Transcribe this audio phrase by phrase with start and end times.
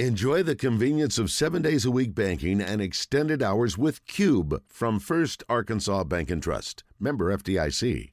[0.00, 4.98] Enjoy the convenience of seven days a week banking and extended hours with Cube from
[4.98, 6.82] First Arkansas Bank and Trust.
[6.98, 8.10] Member FDIC.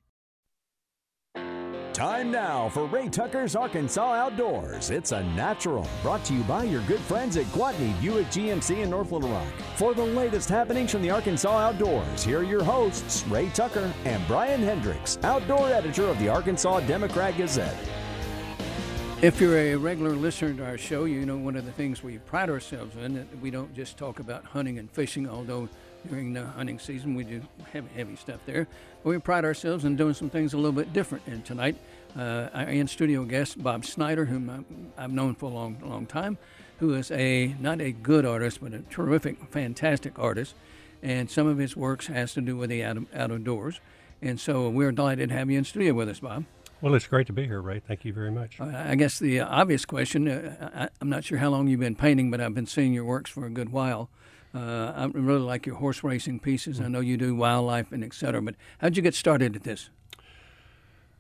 [1.92, 4.92] Time now for Ray Tucker's Arkansas Outdoors.
[4.92, 8.92] It's a natural, brought to you by your good friends at Gwatney Buick GMC in
[8.92, 9.52] North Little Rock.
[9.76, 14.26] For the latest happenings from the Arkansas Outdoors, here are your hosts, Ray Tucker and
[14.28, 17.76] Brian Hendricks, outdoor editor of the Arkansas Democrat Gazette.
[19.22, 22.18] If you're a regular listener to our show, you know one of the things we
[22.18, 25.70] pride ourselves in that we don't just talk about hunting and fishing, although
[26.10, 27.40] during the hunting season we do
[27.72, 28.68] heavy, heavy stuff there.
[29.04, 31.28] But we pride ourselves in doing some things a little bit different.
[31.28, 31.76] And tonight,
[32.18, 34.66] uh, our in studio guest, Bob Snyder, whom
[34.98, 36.40] I've known for a long, long time,
[36.80, 40.56] who is a not a good artist, but a terrific, fantastic artist.
[41.04, 43.82] And some of his works has to do with the out, out of doors.
[44.20, 46.46] And so we're delighted to have you in studio with us, Bob.
[46.82, 47.80] Well, it's great to be here, Ray.
[47.80, 48.60] Thank you very much.
[48.60, 52.32] I guess the obvious question uh, I, am not sure how long you've been painting,
[52.32, 54.10] but I've been seeing your works for a good while.
[54.54, 56.78] Uh, I really like your horse racing pieces.
[56.78, 56.86] Mm-hmm.
[56.86, 59.92] I know you do wildlife and et cetera, but how'd you get started at this?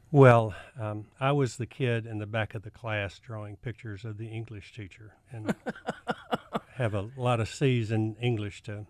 [0.09, 4.17] Well, um, I was the kid in the back of the class drawing pictures of
[4.17, 5.55] the English teacher and
[6.75, 8.87] have a lot of C's in English to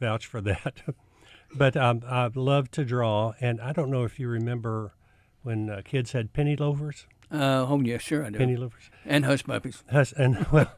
[0.00, 0.82] vouch for that.
[1.54, 4.94] but um, I love to draw, and I don't know if you remember
[5.42, 7.06] when uh, kids had penny loafers.
[7.30, 8.38] Uh, oh yeah, sure I do.
[8.38, 9.82] Penny loafers and hush puppies.
[9.90, 10.72] Hush, and well,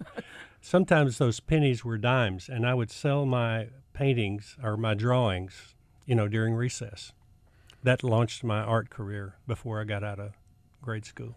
[0.60, 5.74] sometimes those pennies were dimes, and I would sell my paintings or my drawings,
[6.06, 7.12] you know, during recess.
[7.82, 10.32] That launched my art career before I got out of
[10.80, 11.36] grade school.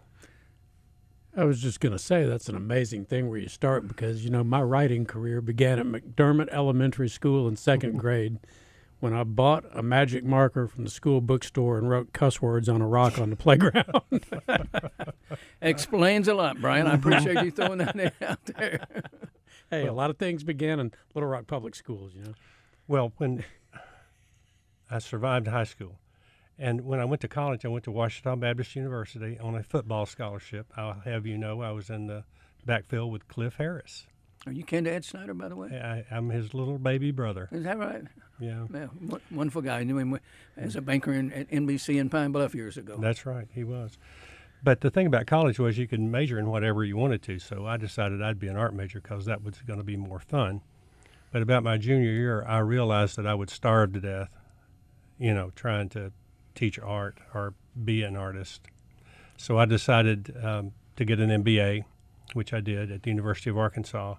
[1.35, 4.31] I was just going to say that's an amazing thing where you start because you
[4.31, 8.39] know my writing career began at McDermott Elementary School in second grade
[8.99, 12.81] when I bought a magic marker from the school bookstore and wrote cuss words on
[12.81, 13.85] a rock on the playground.
[15.61, 16.87] Explains a lot, Brian.
[16.87, 18.87] I appreciate you throwing that out there.
[19.69, 22.33] hey, well, a lot of things began in Little Rock Public Schools, you know.
[22.87, 23.43] Well, when
[24.89, 25.99] I survived high school,
[26.57, 30.05] and when I went to college, I went to Ouachita Baptist University on a football
[30.05, 30.67] scholarship.
[30.75, 32.23] I'll have you know I was in the
[32.65, 34.07] backfield with Cliff Harris.
[34.47, 35.67] Are you kin to Ed Snyder, by the way?
[35.77, 37.49] I, am his little baby brother.
[37.51, 38.03] Is that right?
[38.39, 38.65] Yeah.
[38.73, 38.87] yeah
[39.29, 39.79] wonderful guy.
[39.79, 40.17] I knew him
[40.55, 42.97] as a banker in, at NBC in Pine Bluff years ago.
[42.97, 43.49] That's right.
[43.53, 43.97] He was.
[44.63, 47.39] But the thing about college was you could major in whatever you wanted to.
[47.39, 50.19] So I decided I'd be an art major because that was going to be more
[50.19, 50.61] fun.
[51.33, 54.29] But about my junior year, I realized that I would starve to death,
[55.19, 56.13] you know, trying to
[56.55, 57.53] teach art or
[57.83, 58.61] be an artist.
[59.35, 61.83] So I decided um, to get an MBA,
[62.31, 64.15] which I did at the University of Arkansas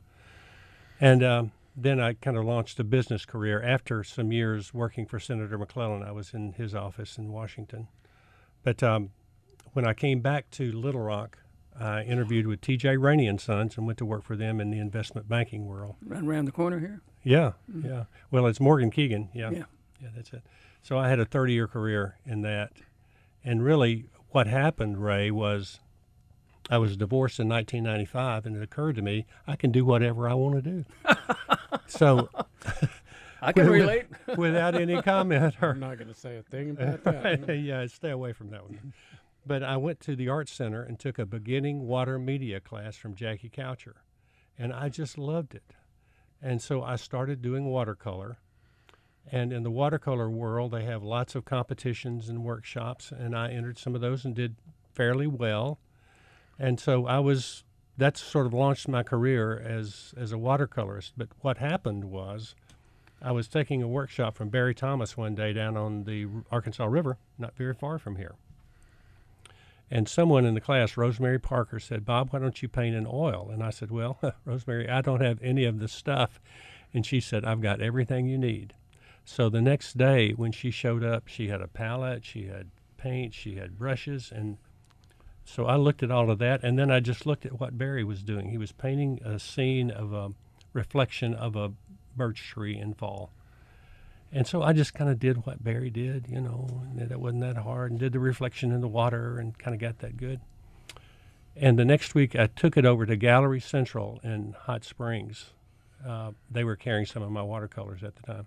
[1.00, 5.20] and um, then I kind of launched a business career after some years working for
[5.20, 6.02] Senator McClellan.
[6.02, 7.88] I was in his office in Washington.
[8.62, 9.10] But um,
[9.72, 11.38] when I came back to Little Rock,
[11.78, 12.96] I interviewed with T.J.
[12.96, 15.94] Raney and Sons and went to work for them in the investment banking world.
[16.04, 17.00] Right around the corner here.
[17.22, 17.86] Yeah, mm-hmm.
[17.88, 18.04] yeah.
[18.30, 19.28] Well, it's Morgan Keegan.
[19.32, 19.64] Yeah, yeah,
[20.00, 20.08] yeah.
[20.16, 20.42] That's it.
[20.82, 22.72] So I had a 30-year career in that,
[23.44, 25.80] and really, what happened, Ray, was
[26.70, 30.34] I was divorced in 1995, and it occurred to me I can do whatever I
[30.34, 30.84] want to do.
[31.86, 32.28] so
[33.42, 34.06] I can relate
[34.36, 35.56] without any comment.
[35.62, 37.58] Or, I'm not going to say a thing about that.
[37.62, 38.92] yeah, stay away from that one.
[39.46, 43.14] But I went to the Art Center and took a beginning water media class from
[43.14, 44.02] Jackie Coucher,
[44.58, 45.72] and I just loved it.
[46.42, 48.38] And so I started doing watercolor.
[49.30, 53.78] And in the watercolor world, they have lots of competitions and workshops, and I entered
[53.78, 54.56] some of those and did
[54.94, 55.78] fairly well
[56.58, 57.64] and so I was
[57.96, 61.12] that sort of launched my career as as a watercolorist.
[61.16, 62.54] But what happened was,
[63.20, 67.18] I was taking a workshop from Barry Thomas one day down on the Arkansas River,
[67.38, 68.34] not very far from here.
[69.90, 73.50] And someone in the class, Rosemary Parker, said, "Bob, why don't you paint in oil?"
[73.52, 76.40] And I said, "Well, Rosemary, I don't have any of the stuff."
[76.92, 78.74] And she said, "I've got everything you need."
[79.24, 83.34] So the next day, when she showed up, she had a palette, she had paint,
[83.34, 84.56] she had brushes, and
[85.48, 88.04] so I looked at all of that, and then I just looked at what Barry
[88.04, 88.50] was doing.
[88.50, 90.32] He was painting a scene of a
[90.72, 91.72] reflection of a
[92.16, 93.30] birch tree in fall.
[94.30, 97.40] And so I just kind of did what Barry did, you know, and it wasn't
[97.40, 100.40] that hard, and did the reflection in the water and kind of got that good.
[101.56, 105.46] And the next week, I took it over to Gallery Central in Hot Springs.
[106.06, 108.46] Uh, they were carrying some of my watercolors at the time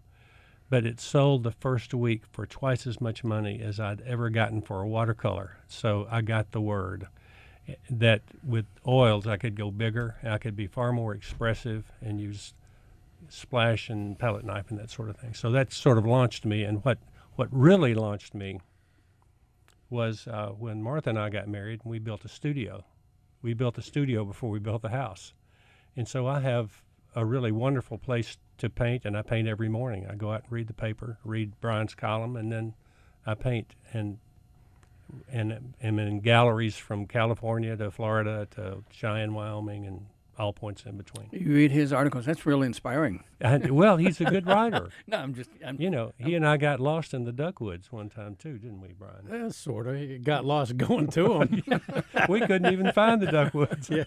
[0.72, 4.62] but it sold the first week for twice as much money as I'd ever gotten
[4.62, 5.58] for a watercolor.
[5.68, 7.08] So I got the word
[7.90, 12.54] that with oils I could go bigger, I could be far more expressive and use
[13.28, 15.34] splash and palette knife and that sort of thing.
[15.34, 16.64] So that sort of launched me.
[16.64, 17.00] And what,
[17.36, 18.62] what really launched me
[19.90, 22.86] was uh, when Martha and I got married and we built a studio.
[23.42, 25.34] We built a studio before we built the house.
[25.98, 26.82] And so I have
[27.16, 30.08] a really wonderful place to paint, and I paint every morning.
[30.10, 32.74] I go out and read the paper, read Brian's column, and then
[33.26, 33.76] I paint.
[33.94, 34.20] And
[35.30, 40.06] and am in galleries from California to Florida to Cheyenne, Wyoming, and
[40.38, 41.28] all points in between.
[41.32, 42.26] You read his articles.
[42.26, 43.24] That's really inspiring.
[43.40, 44.90] And, well, he's a good writer.
[45.08, 45.50] no, I'm just.
[45.66, 48.82] I'm, you know, he and I got lost in the duckwoods one time too, didn't
[48.82, 49.28] we, Brian?
[49.30, 49.98] Yeah, sort of.
[49.98, 51.84] You got lost going to them.
[52.30, 53.90] we couldn't even find the duckwoods.
[53.92, 54.06] yeah.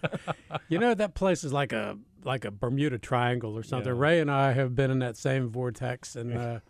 [0.69, 3.93] You know that place is like a like a Bermuda Triangle or something.
[3.95, 4.01] Yeah.
[4.01, 6.61] Ray and I have been in that same vortex and uh,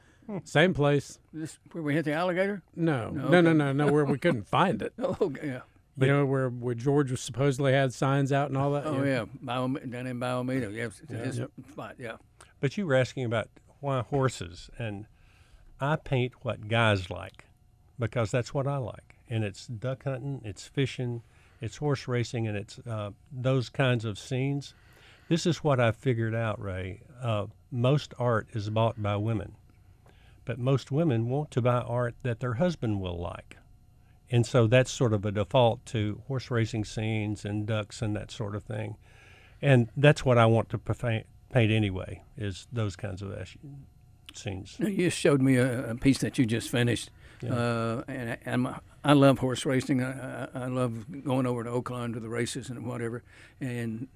[0.44, 1.18] same place.
[1.32, 2.62] This where we hit the alligator.
[2.74, 3.58] No, No, no, no, okay.
[3.58, 4.92] no, no, where we couldn't find it.
[4.98, 5.60] Oh, okay, yeah.
[6.00, 8.84] you know where where George was supposedly had signs out and all that.
[8.86, 10.72] Oh yeah, Bayou, down in Bayou Meto.
[10.74, 11.50] Yeah, it's his Yep.
[11.70, 11.94] spot.
[11.98, 12.16] Yeah.
[12.60, 13.48] But you were asking about
[13.80, 15.06] why horses, and
[15.80, 17.44] I paint what guys like
[17.98, 19.16] because that's what I like.
[19.28, 21.22] And it's duck hunting, it's fishing,
[21.60, 24.74] it's horse racing, and it's uh, those kinds of scenes.
[25.28, 27.02] This is what I figured out, Ray.
[27.22, 29.54] Uh, most art is bought by women,
[30.44, 33.56] but most women want to buy art that their husband will like.
[34.30, 38.30] And so that's sort of a default to horse racing scenes and ducks and that
[38.30, 38.96] sort of thing.
[39.62, 43.32] And that's what I want to paint anyway, is those kinds of
[44.34, 44.76] scenes.
[44.78, 47.10] You showed me a, a piece that you just finished,
[47.42, 47.54] Yeah.
[47.54, 48.74] uh, and, I- and
[49.04, 50.02] I love horse racing.
[50.02, 53.22] I, I, I love going over to Oaklawn to the races and whatever.
[53.60, 54.08] And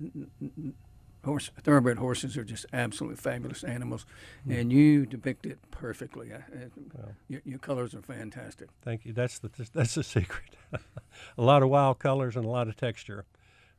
[1.24, 4.06] horse thoroughbred horses are just absolutely fabulous animals,
[4.48, 6.32] and you depict it perfectly.
[6.32, 7.14] I, I, Well.
[7.28, 8.68] your, your colors are fantastic.
[8.82, 9.12] Thank you.
[9.12, 10.56] That's the that's the secret.
[10.72, 13.24] a lot of wild colors and a lot of texture,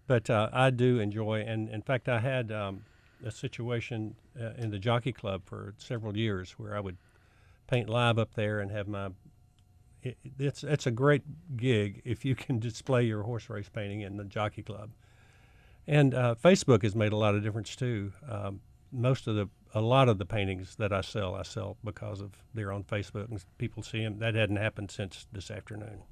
[0.07, 1.41] but uh, I do enjoy.
[1.41, 2.83] And in fact, I had um,
[3.25, 6.97] a situation uh, in the jockey club for several years where I would
[7.67, 9.09] paint live up there and have my.
[10.01, 11.23] It, it's it's a great
[11.57, 14.91] gig if you can display your horse race painting in the jockey club.
[15.89, 18.13] And uh, Facebook has made a lot of difference too.
[18.29, 22.21] Um, most of the a lot of the paintings that I sell, I sell because
[22.21, 24.19] of they're on Facebook and people see them.
[24.19, 26.03] That hadn't happened since this afternoon.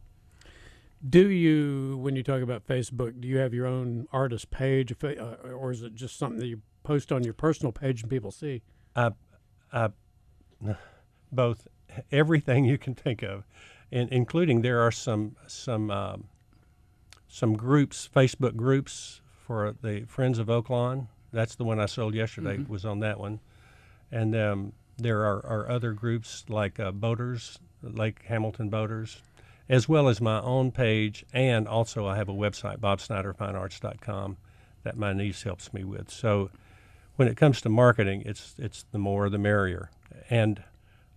[1.08, 5.08] Do you, when you talk about Facebook, do you have your own artist page, uh,
[5.54, 8.64] or is it just something that you post on your personal page and people see?
[8.96, 9.12] I,
[9.72, 9.90] I,
[11.32, 11.68] both
[12.12, 13.46] everything you can think of,
[13.92, 16.26] and including there are some some um,
[17.28, 21.08] some groups, Facebook groups for the Friends of Oaklawn.
[21.32, 22.58] That's the one I sold yesterday.
[22.68, 23.40] Was on that one,
[24.12, 29.22] and um, there are, are other groups like uh, Boaters, Lake Hamilton Boaters,
[29.70, 34.38] as well as my own page, and also I have a website, BobSnyderFineArts.com,
[34.84, 36.10] that my niece helps me with.
[36.10, 36.50] So
[37.16, 39.90] when it comes to marketing, it's it's the more the merrier.
[40.30, 40.64] And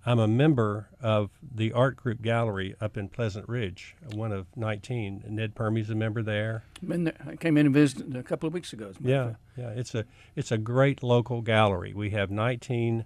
[0.06, 5.24] I'm a member of the art group gallery up in Pleasant Ridge, one of 19.
[5.28, 6.64] Ned Perme's a member there.
[6.82, 8.88] Been there, I came in and visited a couple of weeks ago.
[8.88, 9.40] as a matter of Yeah, fact.
[9.76, 9.80] yeah.
[9.80, 10.04] It's a
[10.36, 11.92] it's a great local gallery.
[11.92, 13.04] We have 19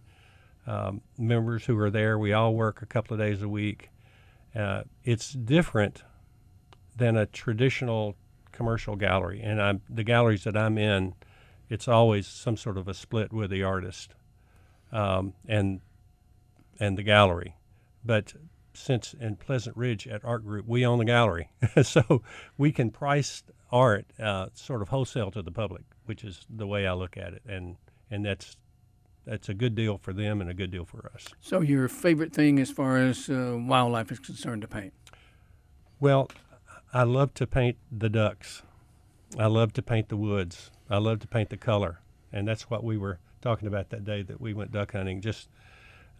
[0.68, 2.16] um, members who are there.
[2.18, 3.90] We all work a couple of days a week.
[4.54, 6.04] Uh, it's different
[6.96, 8.14] than a traditional
[8.52, 11.14] commercial gallery, and I'm the galleries that I'm in.
[11.68, 14.14] It's always some sort of a split with the artist,
[14.92, 15.80] um, and
[16.80, 17.56] and the gallery.
[18.04, 18.34] But
[18.74, 21.50] since in Pleasant Ridge at Art Group, we own the gallery,
[21.82, 22.22] so
[22.58, 26.86] we can price art uh, sort of wholesale to the public, which is the way
[26.86, 27.76] I look at it, and
[28.10, 28.56] and that's
[29.24, 31.26] that's a good deal for them and a good deal for us.
[31.40, 34.92] So your favorite thing as far as uh, wildlife is concerned to paint?
[35.98, 36.28] Well,
[36.92, 38.62] I love to paint the ducks.
[39.38, 40.70] I love to paint the woods.
[40.90, 42.00] I love to paint the color,
[42.32, 45.20] and that's what we were talking about that day that we went duck hunting.
[45.20, 45.48] Just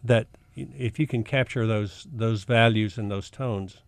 [0.02, 3.82] that if you can capture those those values and those tones,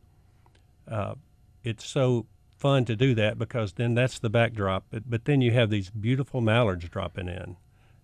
[0.89, 1.15] uh,
[1.63, 4.85] it's so fun to do that because then that's the backdrop.
[4.91, 7.57] But but then you have these beautiful mallards dropping in,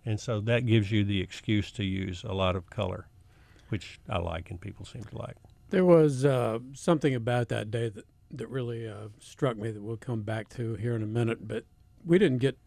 [0.04, 3.08] and so that gives you the excuse to use a lot of color,
[3.68, 5.36] which I like and people seem to like.
[5.70, 9.96] There was uh, something about that day that, that really uh, struck me that we'll
[9.96, 11.64] come back to here in a minute, but
[12.04, 12.58] we didn't get,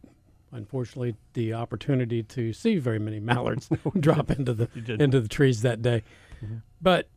[0.56, 3.70] unfortunately, the opportunity to see very many mallards
[4.00, 4.70] drop into the
[5.00, 6.04] into the trees that day.
[6.44, 6.58] Mm-hmm.
[6.82, 7.10] But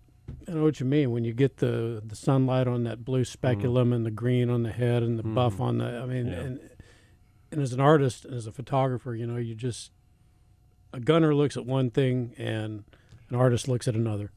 [0.46, 3.92] I know what you mean when you get the the sunlight on that blue speculum
[3.92, 5.84] and the green on the head and the buff on the.
[5.86, 6.32] I mean, Mm-hmm.
[6.32, 6.40] Yeah.
[6.40, 6.60] and
[7.50, 9.90] and as an artist and as a photographer, you know, you just
[10.92, 12.84] a gunner looks at one thing and
[13.30, 14.30] an artist looks at another.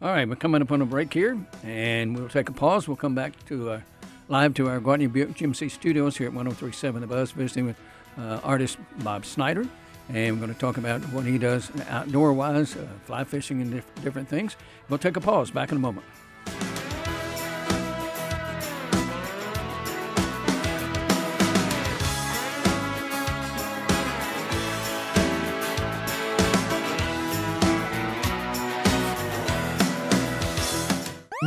[0.00, 2.86] All right, we're coming up on a break here, and we'll take a pause.
[2.86, 3.80] We'll come back to uh,
[4.28, 7.76] live to our Gwatney Buick GMC studios here at 1037 The Buzz, visiting with
[8.18, 9.66] uh, artist Bob Snyder.
[10.10, 13.72] And we're going to talk about what he does outdoor wise, uh, fly fishing, and
[13.72, 14.56] diff- different things.
[14.88, 15.50] We'll take a pause.
[15.50, 16.06] Back in a moment.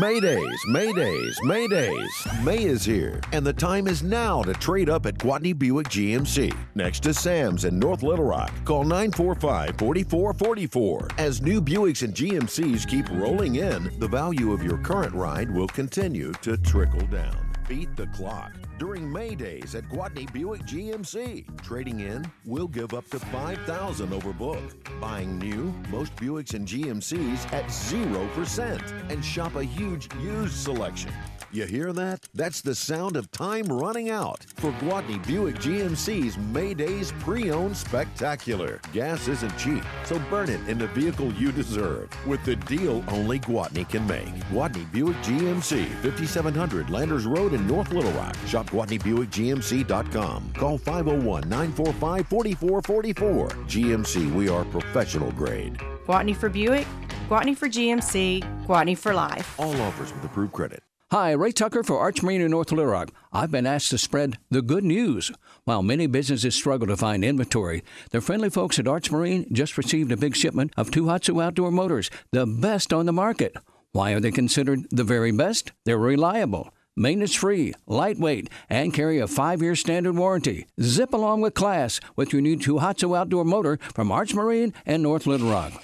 [0.01, 2.43] Maydays, Maydays, Maydays.
[2.43, 6.51] May is here, and the time is now to trade up at Gwatney Buick GMC.
[6.74, 8.51] Next to Sam's in North Little Rock.
[8.65, 11.08] Call 945 4444.
[11.20, 15.67] As new Buicks and GMCs keep rolling in, the value of your current ride will
[15.67, 17.38] continue to trickle down.
[17.70, 21.45] Beat the clock during May days at Gwatney Buick GMC.
[21.61, 24.59] Trading in, we'll give up to 5000 over book.
[25.00, 31.13] Buying new, most Buicks and GMCs at 0% and shop a huge used selection.
[31.53, 32.29] You hear that?
[32.33, 38.79] That's the sound of time running out for Gwatney Buick GMC's May Days pre-owned spectacular.
[38.93, 43.38] Gas isn't cheap, so burn it in the vehicle you deserve with the deal only
[43.41, 44.33] Gwatney can make.
[44.50, 48.35] Gwatney Buick GMC, 5700 Landers Road in North Little Rock.
[48.47, 50.53] Shop GwatneyBuickGMC.com.
[50.53, 53.51] Call 501-945-4444.
[53.67, 55.77] GMC, we are professional grade.
[56.07, 56.87] Gwatney for Buick,
[57.29, 59.59] Gwatney for GMC, Gwatney for life.
[59.59, 60.81] All offers with approved credit.
[61.11, 63.11] Hi, Ray Tucker for Arch Marine in North Little Rock.
[63.33, 65.29] I've been asked to spread the good news.
[65.65, 70.13] While many businesses struggle to find inventory, the friendly folks at Arch Marine just received
[70.13, 73.57] a big shipment of Tohatsu outdoor motors, the best on the market.
[73.91, 75.73] Why are they considered the very best?
[75.83, 80.65] They're reliable, maintenance free, lightweight, and carry a five year standard warranty.
[80.81, 85.25] Zip along with class with your new Tohatsu outdoor motor from Arch Marine and North
[85.25, 85.83] Little Rock.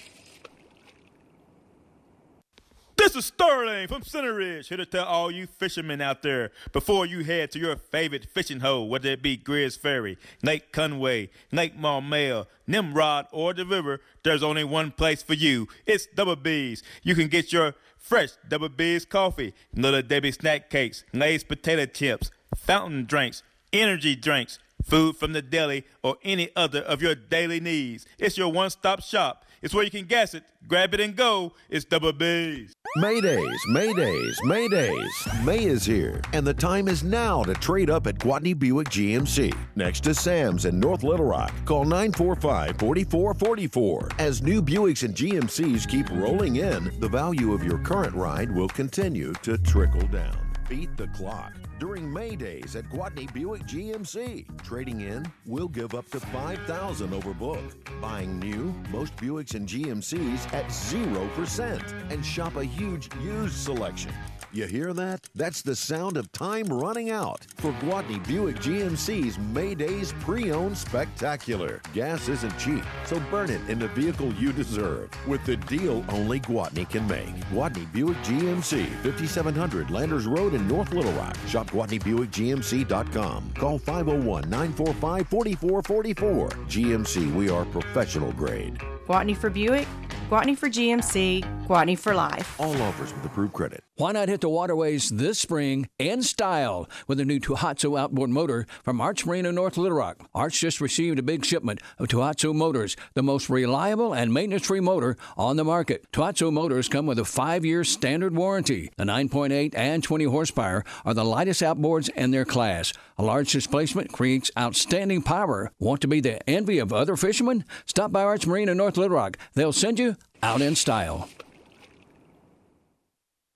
[2.98, 7.06] This is Sterling from Center Ridge, here to tell all you fishermen out there before
[7.06, 11.78] you head to your favorite fishing hole, whether it be Greers Ferry, Lake Conway, Lake
[11.78, 15.68] Maumelle, Nimrod, or the river, there's only one place for you.
[15.86, 16.82] It's Double B's.
[17.04, 17.76] You can get your
[18.08, 24.60] fresh Double B's coffee, Little Debbie snack cakes, Lay's potato chips, fountain drinks, energy drinks,
[24.82, 28.06] food from the deli, or any other of your daily needs.
[28.18, 29.44] It's your one stop shop.
[29.62, 31.54] It's where you can gas it, grab it, and go.
[31.70, 32.77] It's Double B's.
[32.98, 35.46] Maydays, Maydays, Maydays.
[35.46, 39.56] May is here, and the time is now to trade up at Gwatney Buick GMC.
[39.76, 41.54] Next to Sam's in North Little Rock.
[41.66, 44.10] Call 945 4444.
[44.18, 48.70] As new Buicks and GMCs keep rolling in, the value of your current ride will
[48.70, 50.36] continue to trickle down.
[50.68, 54.46] Beat the clock during May days at Gwatney Buick GMC.
[54.64, 57.62] Trading in, we'll give up to 5000 over book.
[58.02, 64.14] Buying new, most Buicks and GMCs at 0% and shop a huge used selection.
[64.54, 65.28] You hear that?
[65.36, 71.82] That's the sound of time running out for Gwatney Buick GMC's May Days pre-owned spectacular.
[71.94, 76.40] Gas isn't cheap, so burn it in the vehicle you deserve with the deal only
[76.40, 77.36] Gwatney can make.
[77.52, 81.36] Gwatney Buick GMC, 5700 Landers Road in North Little Rock.
[81.48, 83.54] Shop GwatneyBuickGMC.com.
[83.56, 86.50] Call 501-945-4444.
[86.68, 88.82] GMC, we are professional grade.
[89.08, 89.88] Gwatney for Buick,
[90.30, 92.60] Gwatney for GMC, Gwatney for life.
[92.60, 93.84] All offers with approved credit.
[93.96, 98.68] Why not hit the waterways this spring in style with a new Tohatsu outboard motor
[98.84, 100.30] from Arch Marine in North Little Rock?
[100.36, 105.18] Arch just received a big shipment of Tohatsu motors, the most reliable and maintenance-free motor
[105.36, 106.06] on the market.
[106.12, 108.92] Tohatsu motors come with a five-year standard warranty.
[108.98, 112.94] The 9.8 and 20 horsepower are the lightest outboards in their class.
[113.18, 115.72] A large displacement creates outstanding power.
[115.80, 117.66] Want to be the envy of other fishermen?
[117.88, 119.38] Stop by Arch Marine in North Little Rock.
[119.54, 121.30] They'll send you out in style.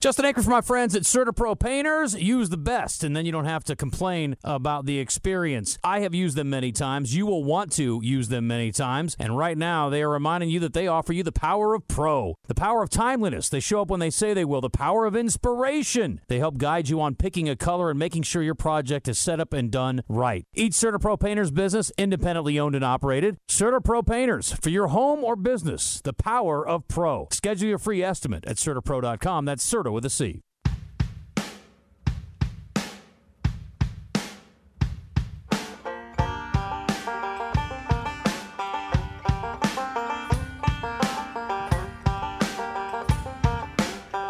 [0.02, 2.20] Justin Anchor for my friends at CertaPro Painters.
[2.20, 5.78] Use the best, and then you don't have to complain about the experience.
[5.84, 7.16] I have used them many times.
[7.16, 9.16] You will want to use them many times.
[9.20, 12.36] And right now, they are reminding you that they offer you the power of pro,
[12.48, 13.48] the power of timeliness.
[13.48, 16.20] They show up when they say they will, the power of inspiration.
[16.28, 19.40] They help guide you on picking a color and making sure your project is set
[19.40, 20.48] up and done right.
[20.56, 23.38] Each CertaPro Painters business, independently owned and operated.
[23.48, 27.28] CertaPro Painters, for your home or business, the power of pro.
[27.32, 29.46] Schedule your free estimate at CertaPro.com.
[29.46, 30.42] That's Certa with a C.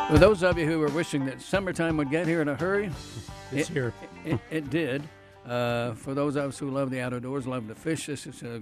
[0.10, 2.92] For those of you who were wishing that summertime would get here in a hurry,
[3.52, 3.94] It's it, here.
[4.26, 5.04] It, it did.
[5.48, 8.62] Uh, for those of us who love the outdoors, love to fish, this is a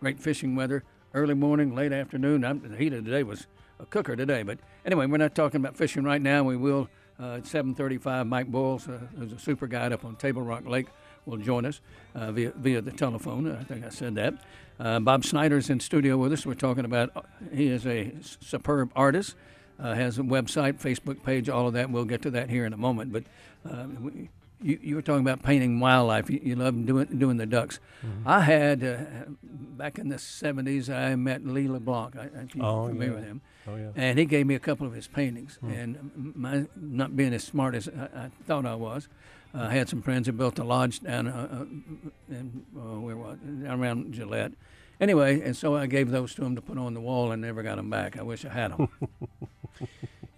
[0.00, 0.84] great fishing weather.
[1.12, 2.44] Early morning, late afternoon.
[2.44, 3.46] I'm, the heat of the day was
[3.78, 4.42] a cooker today.
[4.42, 6.44] But anyway, we're not talking about fishing right now.
[6.44, 6.88] We will
[7.20, 8.26] uh, at 7:35.
[8.28, 10.86] Mike Boyles, uh, who's a super guide up on Table Rock Lake,
[11.24, 11.80] will join us
[12.14, 13.50] uh, via via the telephone.
[13.50, 14.34] I think I said that.
[14.78, 16.44] Uh, Bob Snyder's in studio with us.
[16.44, 17.26] We're talking about.
[17.52, 19.34] He is a superb artist.
[19.78, 21.90] Uh, has a website, Facebook page, all of that.
[21.90, 23.12] We'll get to that here in a moment.
[23.12, 23.24] But
[23.70, 24.30] uh, we,
[24.62, 26.30] you, you were talking about painting wildlife.
[26.30, 27.78] You, you love doing doing the ducks.
[28.24, 28.96] I had uh,
[29.42, 32.16] back in the '70s, I met Lee LeBlanc.
[32.16, 33.14] I, I, Oh, familiar yeah.
[33.16, 33.40] with him.
[33.68, 33.90] Oh yeah.
[33.96, 35.56] And he gave me a couple of his paintings.
[35.56, 35.70] Hmm.
[35.70, 39.08] And my not being as smart as I, I thought I was,
[39.54, 43.16] uh, I had some friends who built a lodge down uh, uh, in uh, where
[43.16, 44.54] was around Gillett.
[44.98, 47.62] Anyway, and so I gave those to him to put on the wall, and never
[47.62, 48.16] got them back.
[48.18, 48.88] I wish I had them.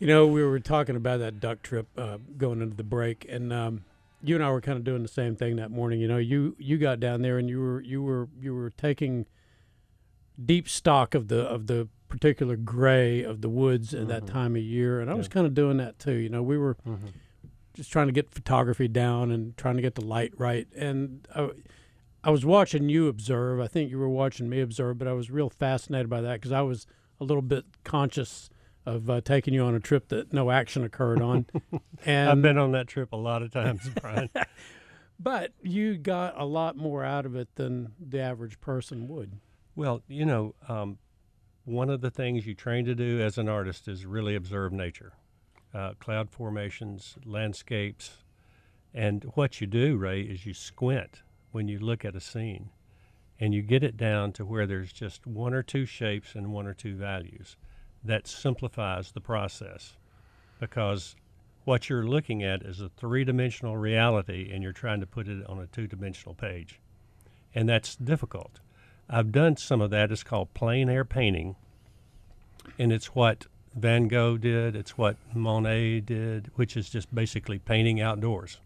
[0.01, 3.53] You know, we were talking about that duck trip uh, going into the break, and
[3.53, 3.85] um,
[4.23, 6.01] you and I were kind of doing the same thing that morning.
[6.01, 9.27] You know, you you got down there and you were you were you were taking
[10.45, 14.63] deep stock of the of the particular gray of the woods at that time of
[14.63, 16.15] year, and I was kind of doing that too.
[16.15, 17.13] You know, we were Mhm.
[17.75, 21.27] just trying to get photography down and trying to get the light right, and.
[21.35, 21.51] I,
[22.25, 23.61] I was watching you observe.
[23.61, 26.51] I think you were watching me observe, but I was real fascinated by that because
[26.51, 26.85] I was
[27.21, 28.51] a little bit conscious
[28.89, 31.45] of uh, taking you on a trip that no action occurred on.
[32.07, 34.31] and I've been on that trip a lot of times, Brian.
[35.21, 39.41] but you got a lot more out of it than the average person would.
[39.77, 40.99] Well, you know, um,
[41.65, 45.13] one of the things you train to do as an artist is really observe nature,
[45.75, 48.25] uh, cloud formations, landscapes,
[48.95, 52.71] and what you do, Ray, is you squint when you look at a scene,
[53.39, 56.67] and you get it down to where there's just one or two shapes and one
[56.67, 57.57] or two values.
[58.05, 59.95] That simplifies the process,
[60.61, 61.17] because
[61.65, 65.59] what you're looking at is a three-dimensional reality, and you're trying to put it on
[65.59, 66.81] a two-dimensional page,
[67.55, 68.61] and that's difficult.
[69.11, 70.13] I've done some of that.
[70.13, 71.57] It's called plein air painting,
[72.79, 74.77] and it's what Van Gogh did.
[74.77, 78.59] It's what Monet did, which is just basically painting outdoors.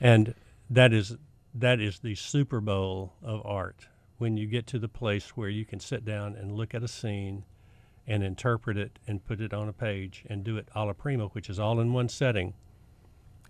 [0.00, 0.34] And
[0.70, 1.16] that is
[1.54, 3.86] that is the Super Bowl of art.
[4.18, 6.88] When you get to the place where you can sit down and look at a
[6.88, 7.44] scene
[8.08, 11.48] and interpret it and put it on a page and do it alla prima, which
[11.48, 12.54] is all in one setting.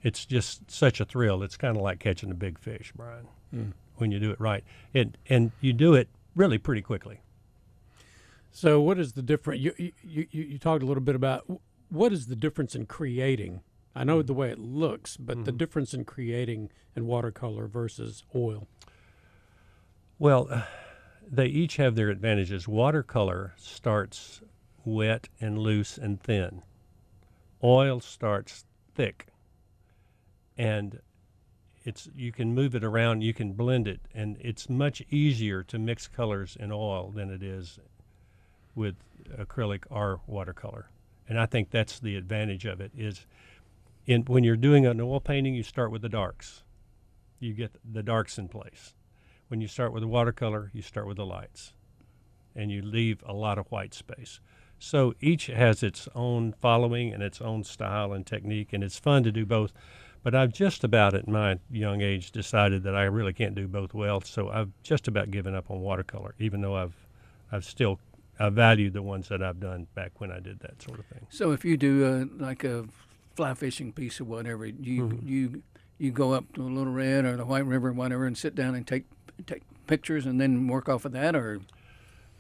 [0.03, 1.43] It's just such a thrill.
[1.43, 3.29] It's kind of like catching a big fish, Brian
[3.99, 4.65] when you do it right.
[4.93, 7.21] It and you do it really pretty quickly.
[8.51, 9.61] So, what is the difference?
[9.61, 11.49] You, you, you, you talked a little bit about
[11.91, 13.61] what is the difference in creating?
[13.95, 18.69] I know the way it looks, but the difference in creating in watercolor versus oil.
[20.19, 20.63] Well, uh,
[21.31, 22.67] they each have their advantages.
[22.67, 24.41] Watercolor starts
[24.95, 26.63] wet and loose and thin.
[27.63, 29.27] Oil starts thick.
[30.57, 31.01] And
[31.85, 35.79] it's you can move it around, you can blend it, and it's much easier to
[35.79, 37.79] mix colors in oil than it is
[38.75, 38.97] with
[39.39, 40.91] acrylic or watercolor.
[41.29, 43.27] And I think that's the advantage of it is
[44.07, 46.63] in when you're doing an oil painting, you start with the darks.
[47.41, 48.95] You get the darks in place.
[49.49, 51.73] When you start with a watercolor, you start with the lights,
[52.55, 54.41] and you leave a lot of white space.
[54.79, 59.23] So each has its own following and its own style and technique, and it's fun
[59.25, 59.73] to do both.
[60.23, 63.95] But I've just about at my young age decided that I really can't do both
[63.95, 66.95] well, so I've just about given up on watercolor, even though I've
[67.51, 67.99] I've still
[68.39, 71.27] I value the ones that I've done back when I did that sort of thing.
[71.31, 72.85] So if you do uh, like a
[73.35, 75.29] fly fishing piece or whatever, you Mm-hmm.
[75.29, 75.63] you
[75.99, 78.55] you go up to a Little Red or the White River, or whatever, and sit
[78.55, 79.05] down and take
[79.47, 81.61] take pictures and then work off of that, or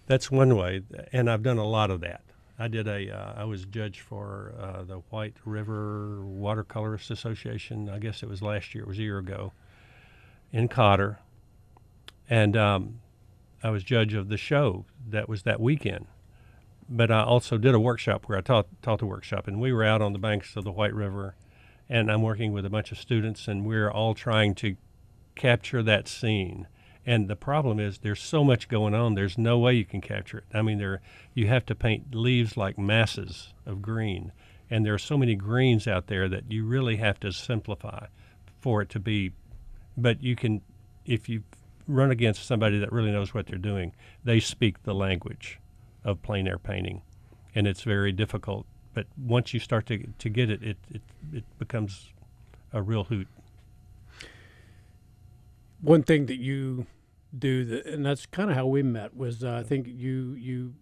[0.07, 2.22] That's one way, and I've done a lot of that.
[2.59, 7.88] I did a, uh, I was judge for uh, the White River Watercolorist Association.
[7.88, 9.53] I guess it was last year, it was a year ago,
[10.53, 11.21] in Cotter,
[12.29, 13.01] and um,
[13.62, 16.07] I was judge of the show that was that weekend.
[16.88, 19.85] But I also did a workshop where I taught taught the workshop, and we were
[19.85, 21.37] out on the banks of the White River,
[21.88, 24.77] and I'm working with a bunch of students, and we're all trying to
[25.37, 26.66] capture that scene.
[27.09, 29.14] And the problem is there's so much going on.
[29.14, 30.44] There's no way you can capture it.
[30.53, 31.01] I mean, there
[31.33, 34.31] you have to paint leaves like masses of green,
[34.68, 38.09] and there are so many greens out there that you really have to simplify
[38.61, 39.33] for it to be.
[39.97, 40.61] But you can,
[41.07, 41.44] if you
[41.87, 45.61] run against somebody that really knows what they're doing, they speak the language
[46.05, 47.01] of plein air painting,
[47.55, 48.66] and it's very difficult.
[48.92, 52.12] But once you start to to get it, it it, it becomes
[52.71, 53.29] a real hoot.
[55.81, 56.87] One thing that you
[57.36, 60.74] do, that, and that's kind of how we met, was uh, I think you you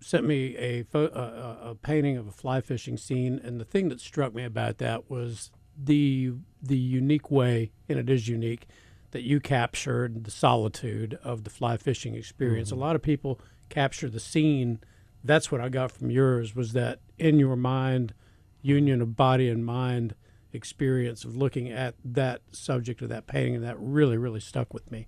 [0.00, 3.64] sent me a, pho- a, a- a painting of a fly fishing scene, and the
[3.64, 8.66] thing that struck me about that was the the unique way, and it is unique,
[9.12, 12.70] that you captured the solitude of the fly fishing experience.
[12.70, 14.80] A lot of people capture the scene.
[15.24, 18.14] That's what I got from yours was that in your mind,
[18.62, 20.14] union of body and mind
[20.52, 24.90] experience of looking at that subject of that painting, and that really, really stuck with
[24.90, 25.06] me.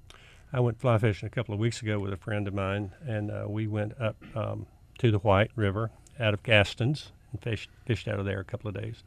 [0.52, 3.30] I went fly fishing a couple of weeks ago with a friend of mine, and
[3.30, 4.66] uh, we went up um,
[4.98, 8.68] to the White River out of Gaston's and fished, fished out of there a couple
[8.68, 9.02] of days.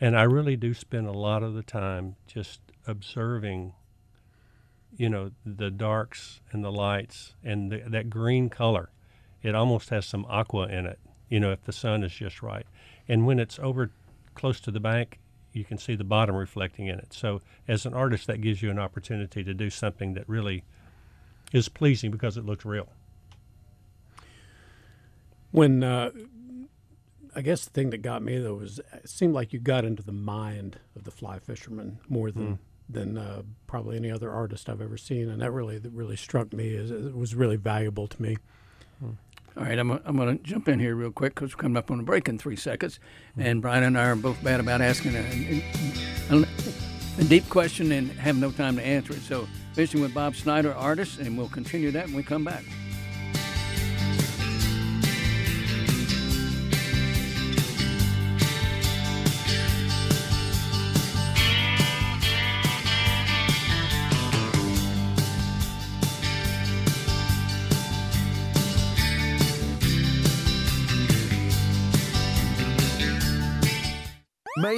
[0.00, 3.72] And I really do spend a lot of the time just observing
[4.96, 8.90] you know, the darks and the lights and the, that green color.
[9.42, 12.66] It almost has some aqua in it, you know, if the sun is just right.
[13.08, 13.90] And when it's over
[14.34, 15.18] close to the bank,
[15.54, 17.12] you can see the bottom reflecting in it.
[17.12, 20.64] So, as an artist, that gives you an opportunity to do something that really
[21.52, 22.88] is pleasing because it looks real.
[25.52, 26.10] When uh,
[27.36, 30.02] I guess the thing that got me though was it seemed like you got into
[30.02, 32.54] the mind of the fly fisherman more than.
[32.54, 32.58] Mm.
[32.86, 36.52] Than uh, probably any other artist I've ever seen, and that really that really struck
[36.52, 36.76] me.
[36.76, 38.36] as It was really valuable to me.
[39.56, 41.90] All right, I'm, I'm going to jump in here real quick because we're coming up
[41.90, 42.98] on a break in three seconds.
[43.38, 45.62] And Brian and I are both bad about asking a,
[46.30, 46.44] a,
[47.20, 49.20] a deep question and have no time to answer it.
[49.20, 52.64] So, fishing with Bob Snyder, artist, and we'll continue that when we come back.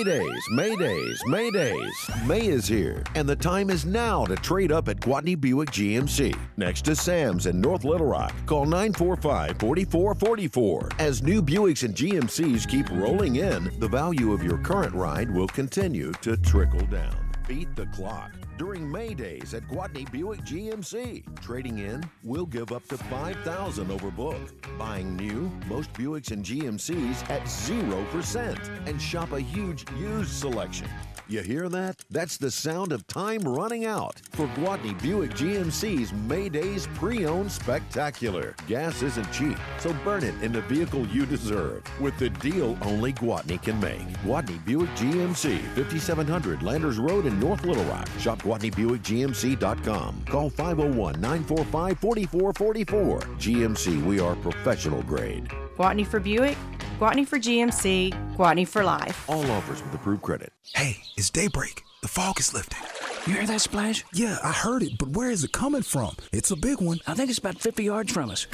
[0.06, 2.26] Maydays, Maydays, Maydays.
[2.28, 6.32] May is here, and the time is now to trade up at Gwatney Buick GMC.
[6.56, 8.32] Next to Sam's in North Little Rock.
[8.46, 10.90] Call 945 4444.
[11.00, 15.48] As new Buicks and GMCs keep rolling in, the value of your current ride will
[15.48, 17.25] continue to trickle down.
[17.46, 21.40] Beat the clock during May days at Gwatney Buick GMC.
[21.40, 24.40] Trading in, we'll give up to 5000 over book.
[24.76, 30.88] Buying new, most Buicks and GMCs at 0% and shop a huge used selection.
[31.28, 32.04] You hear that?
[32.08, 38.54] That's the sound of time running out for Gwatney Buick GMC's May Days pre-owned spectacular.
[38.68, 43.12] Gas isn't cheap, so burn it in the vehicle you deserve with the deal only
[43.12, 44.06] Gwatney can make.
[44.22, 48.06] Gwatney Buick GMC, 5700 Landers Road in North Little Rock.
[48.20, 50.22] Shop GwatneyBuickGMC.com.
[50.26, 53.20] Call 501-945-4444.
[53.40, 55.48] GMC, we are professional grade.
[55.76, 56.56] Gwatney for Buick,
[56.98, 59.28] Gwatney for GMC, Gwatney for life.
[59.28, 60.50] All offers with approved credit.
[60.74, 61.82] Hey, it's daybreak.
[62.00, 62.78] The fog is lifting.
[63.26, 64.02] You hear that splash?
[64.14, 66.16] Yeah, I heard it, but where is it coming from?
[66.32, 67.00] It's a big one.
[67.06, 68.46] I think it's about 50 yards from us.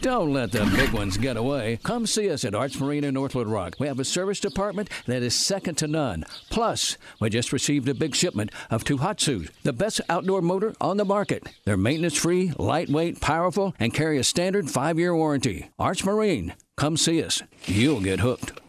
[0.00, 1.80] Don't let the big ones get away.
[1.82, 3.74] Come see us at Arts Marine in North Little Rock.
[3.80, 6.24] We have a service department that is second to none.
[6.50, 11.04] Plus, we just received a big shipment of Tohatsu, the best outdoor motor on the
[11.04, 11.48] market.
[11.64, 15.70] They're maintenance free, lightweight, powerful, and carry a standard five year warranty.
[15.80, 16.54] Arts Marine.
[16.76, 17.42] Come see us.
[17.64, 18.60] You'll get hooked.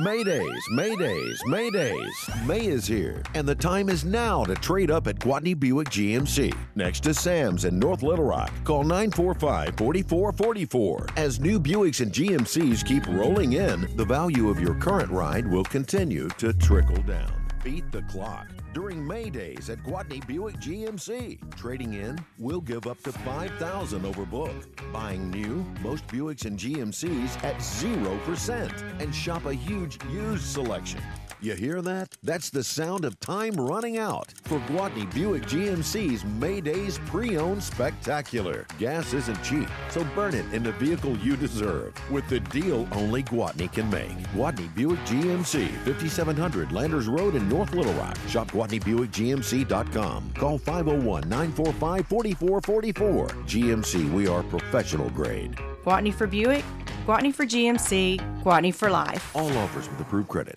[0.00, 2.46] Maydays, Maydays, Maydays.
[2.46, 6.54] May is here, and the time is now to trade up at Gwatney Buick GMC.
[6.74, 8.50] Next to Sam's in North Little Rock.
[8.64, 11.06] Call 945 4444.
[11.18, 15.64] As new Buicks and GMCs keep rolling in, the value of your current ride will
[15.64, 17.41] continue to trickle down.
[17.62, 21.38] Beat the clock during May days at Gwatney Buick GMC.
[21.56, 24.50] Trading in, we'll give up to 5000 over book.
[24.92, 31.00] Buying new, most Buicks and GMCs at 0% and shop a huge used selection.
[31.42, 32.16] You hear that?
[32.22, 38.64] That's the sound of time running out for Gwatney Buick GMC's May Days pre-owned spectacular.
[38.78, 43.24] Gas isn't cheap, so burn it in the vehicle you deserve with the deal only
[43.24, 44.16] Gwatney can make.
[44.34, 48.16] Gwatney Buick GMC, 5700 Landers Road in North Little Rock.
[48.28, 50.34] Shop GwatneyBuickGMC.com.
[50.34, 53.28] Call 501-945-4444.
[53.48, 55.56] GMC, we are professional grade.
[55.84, 56.64] Gwatney for Buick,
[57.04, 59.34] Gwatney for GMC, Gwatney for life.
[59.34, 60.56] All offers with approved credit.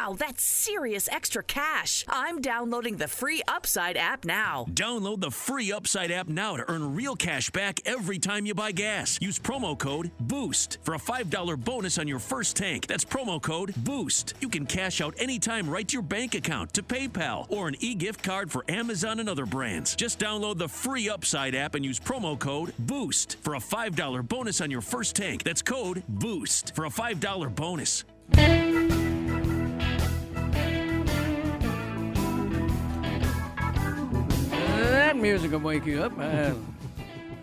[0.01, 2.03] Wow, that's serious extra cash.
[2.07, 4.65] I'm downloading the free Upside app now.
[4.71, 8.71] Download the free Upside app now to earn real cash back every time you buy
[8.71, 9.19] gas.
[9.21, 12.87] Use promo code BOOST for a $5 bonus on your first tank.
[12.87, 14.33] That's promo code BOOST.
[14.41, 17.93] You can cash out anytime right to your bank account, to PayPal, or an e
[17.93, 19.95] gift card for Amazon and other brands.
[19.95, 24.61] Just download the free Upside app and use promo code BOOST for a $5 bonus
[24.61, 25.43] on your first tank.
[25.43, 28.03] That's code BOOST for a $5 bonus.
[34.89, 36.17] That music will wake you up.
[36.17, 36.53] I,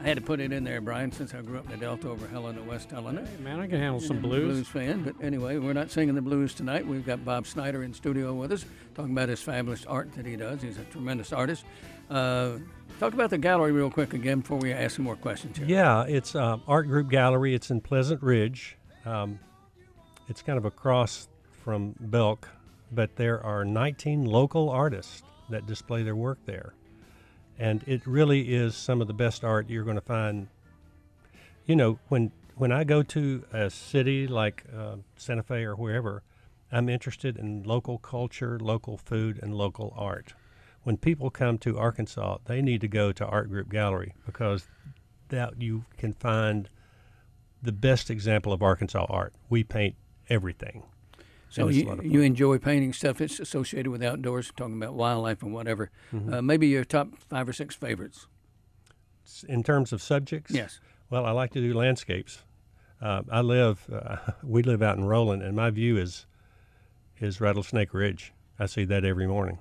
[0.00, 2.08] I had to put it in there, Brian, since I grew up in the Delta
[2.08, 3.26] over Helena, West Helena.
[3.26, 4.54] Hey, man, I can handle some blues.
[4.54, 6.86] Blues fan, but anyway, we're not singing the blues tonight.
[6.86, 10.36] We've got Bob Snyder in studio with us, talking about his fabulous art that he
[10.36, 10.62] does.
[10.62, 11.64] He's a tremendous artist.
[12.08, 12.58] Uh,
[13.00, 15.66] talk about the gallery real quick again before we ask some more questions here.
[15.66, 17.54] Yeah, it's uh, Art Group Gallery.
[17.54, 18.76] It's in Pleasant Ridge.
[19.04, 19.38] Um,
[20.28, 21.28] it's kind of across
[21.64, 22.48] from Belk,
[22.92, 26.74] but there are 19 local artists that display their work there.
[27.58, 30.48] And it really is some of the best art you're going to find.
[31.66, 36.22] You know, when when I go to a city like uh, Santa Fe or wherever,
[36.72, 40.34] I'm interested in local culture, local food, and local art.
[40.82, 44.66] When people come to Arkansas, they need to go to Art Group Gallery because
[45.28, 46.68] that you can find
[47.62, 49.34] the best example of Arkansas art.
[49.48, 49.96] We paint
[50.28, 50.82] everything.
[51.50, 52.10] So And it's a you, lot of fun.
[52.10, 55.90] you enjoy painting stuff that's associated with outdoors, talking about wildlife and whatever.
[56.12, 56.32] Mhm.
[56.34, 58.26] Uh, maybe your top five or six favorites.
[59.48, 60.52] In terms of subjects?
[60.52, 60.80] Yes.
[61.10, 62.42] Well, I like to do landscapes.
[63.00, 66.26] Uh, I live, uh, we live out in Roland, and my view is
[67.20, 68.32] is Rattlesnake Ridge.
[68.60, 69.58] I see that every morning.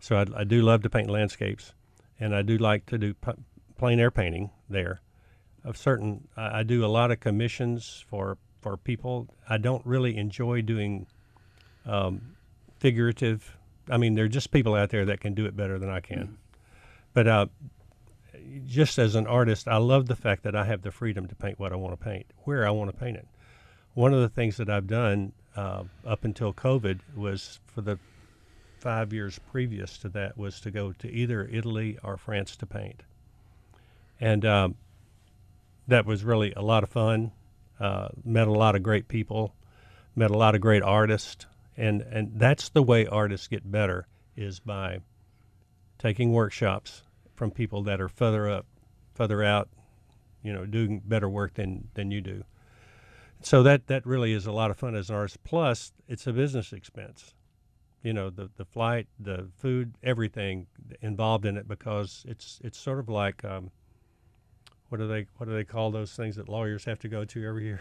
[0.00, 1.72] So I, I do love to paint landscapes,
[2.18, 3.30] and I do like to do p-
[3.78, 5.00] plein air painting there.
[5.62, 9.28] Of certain, I, I do a lot of commissions for for people.
[9.48, 11.06] I don't really enjoy doing
[11.86, 12.36] um,
[12.78, 13.56] figurative.
[13.88, 16.00] I mean, there are just people out there that can do it better than I
[16.00, 16.38] can.
[17.12, 17.46] But uh,
[18.66, 21.58] just as an artist, I love the fact that I have the freedom to paint
[21.58, 23.26] what I want to paint, where I want to paint it.
[23.94, 27.98] One of the things that I've done uh, up until COVID was for the
[28.78, 33.02] five years previous to that was to go to either Italy or France to paint,
[34.20, 34.76] and um,
[35.88, 37.32] that was really a lot of fun.
[37.80, 39.54] Uh, met a lot of great people,
[40.14, 44.60] met a lot of great artists, and and that's the way artists get better is
[44.60, 44.98] by
[45.98, 47.02] taking workshops
[47.34, 48.66] from people that are further up,
[49.14, 49.70] further out,
[50.42, 52.44] you know, doing better work than than you do.
[53.42, 55.42] So that that really is a lot of fun as an artist.
[55.44, 57.34] Plus, it's a business expense.
[58.02, 60.66] You know, the the flight, the food, everything
[61.00, 63.70] involved in it because it's it's sort of like um,
[64.90, 67.44] what do they what do they call those things that lawyers have to go to
[67.46, 67.80] every year?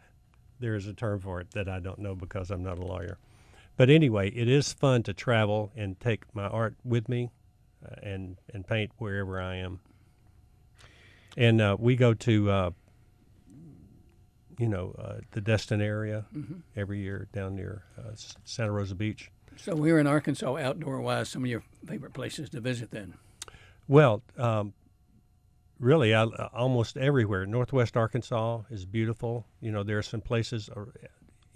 [0.58, 3.18] there is a term for it that I don't know because I'm not a lawyer.
[3.76, 7.30] But anyway, it is fun to travel and take my art with me
[7.86, 9.80] uh, and and paint wherever I am.
[11.36, 12.70] And uh, we go to uh,
[14.58, 16.62] you know uh, the Destin area Mhm.
[16.76, 18.12] every year down near uh,
[18.44, 19.30] Santa Rosa Beach.
[19.56, 23.14] So here in Arkansas, outdoor wise, some of your favorite places to visit then?
[23.88, 24.72] Well, um,
[25.80, 27.46] really, I, uh, almost everywhere.
[27.46, 29.46] Northwest Arkansas is beautiful.
[29.60, 30.92] You know, there are some places, or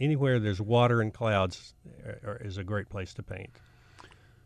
[0.01, 3.51] anywhere there's water and clouds, uh, are- is a great place to paint.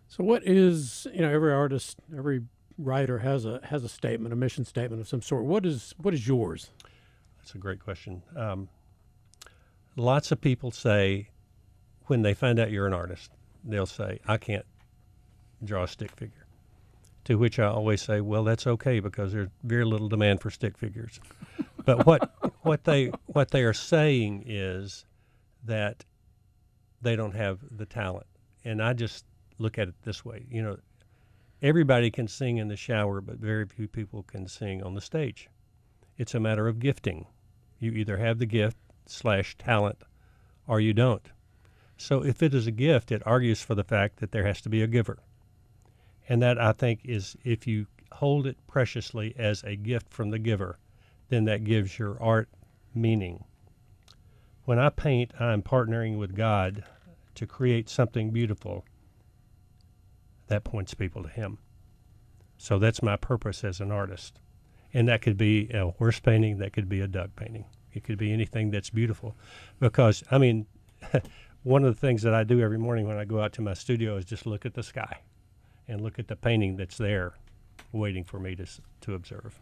[0.09, 2.43] So, what is you know every artist, every
[2.77, 5.45] writer has a has a statement, a mission statement of some sort.
[5.45, 6.71] What is what is yours?
[7.39, 8.23] That's a great question.
[8.37, 8.69] Um,
[9.97, 11.29] lots of people say
[12.07, 13.31] when they find out you're an artist,
[13.65, 14.67] they'll say, "I can't
[15.63, 16.47] draw a stick figure."
[17.29, 20.79] To which I always say, "Well, that's okay because there's very little demand for stick
[20.79, 21.21] figures."
[21.85, 25.05] but what what they what they are saying is
[25.63, 26.07] that
[27.03, 28.27] they don't have the talent,
[28.65, 29.27] and I just
[29.59, 30.47] look at it this way.
[30.49, 30.79] You know,
[31.61, 35.51] everybody can sing in the shower, but very few people can sing on the stage.
[36.17, 37.27] It's a matter of gifting.
[37.79, 39.99] You either have the gift slash talent
[40.67, 41.29] or you don't.
[41.99, 44.71] So if it is a gift, it argues for the fact that there has to
[44.71, 45.19] be a giver.
[46.29, 50.39] And that I think is if you hold it preciously as a gift from the
[50.39, 50.79] giver,
[51.29, 52.49] then that gives your art
[52.95, 53.45] meaning.
[54.65, 56.85] When I paint, I'm partnering with God
[57.35, 58.85] to create something beautiful
[60.49, 61.59] that points people to Him.
[62.59, 64.41] So that's my purpose as an artist.
[64.93, 67.65] And that could be a horse painting, that could be a duck painting.
[67.93, 69.35] It could be anything that's beautiful.
[69.81, 70.67] Because, I mean,
[71.63, 73.75] one of the things that I do every morning when I go out to my
[73.75, 75.21] studio is just look at the sky
[75.89, 77.35] and look at the painting that's there
[77.93, 78.67] waiting for me to,
[79.01, 79.59] to observe.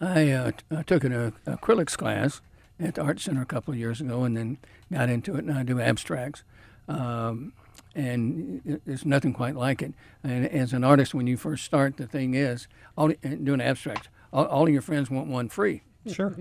[0.00, 2.40] I, uh, t- I took an uh, acrylics class
[2.78, 4.58] at the Art Center a couple of years ago and then
[4.92, 6.44] got into it, and I do abstracts.
[6.86, 7.52] Um,
[7.94, 9.92] and there's nothing quite like it.
[10.22, 14.08] And as an artist, when you first start, the thing is, all, and doing abstracts,
[14.32, 15.82] all, all of your friends want one free.
[16.06, 16.36] Sure.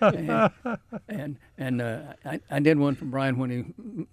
[0.00, 0.50] and
[1.08, 4.06] and, and uh, I, I did one for Brian when he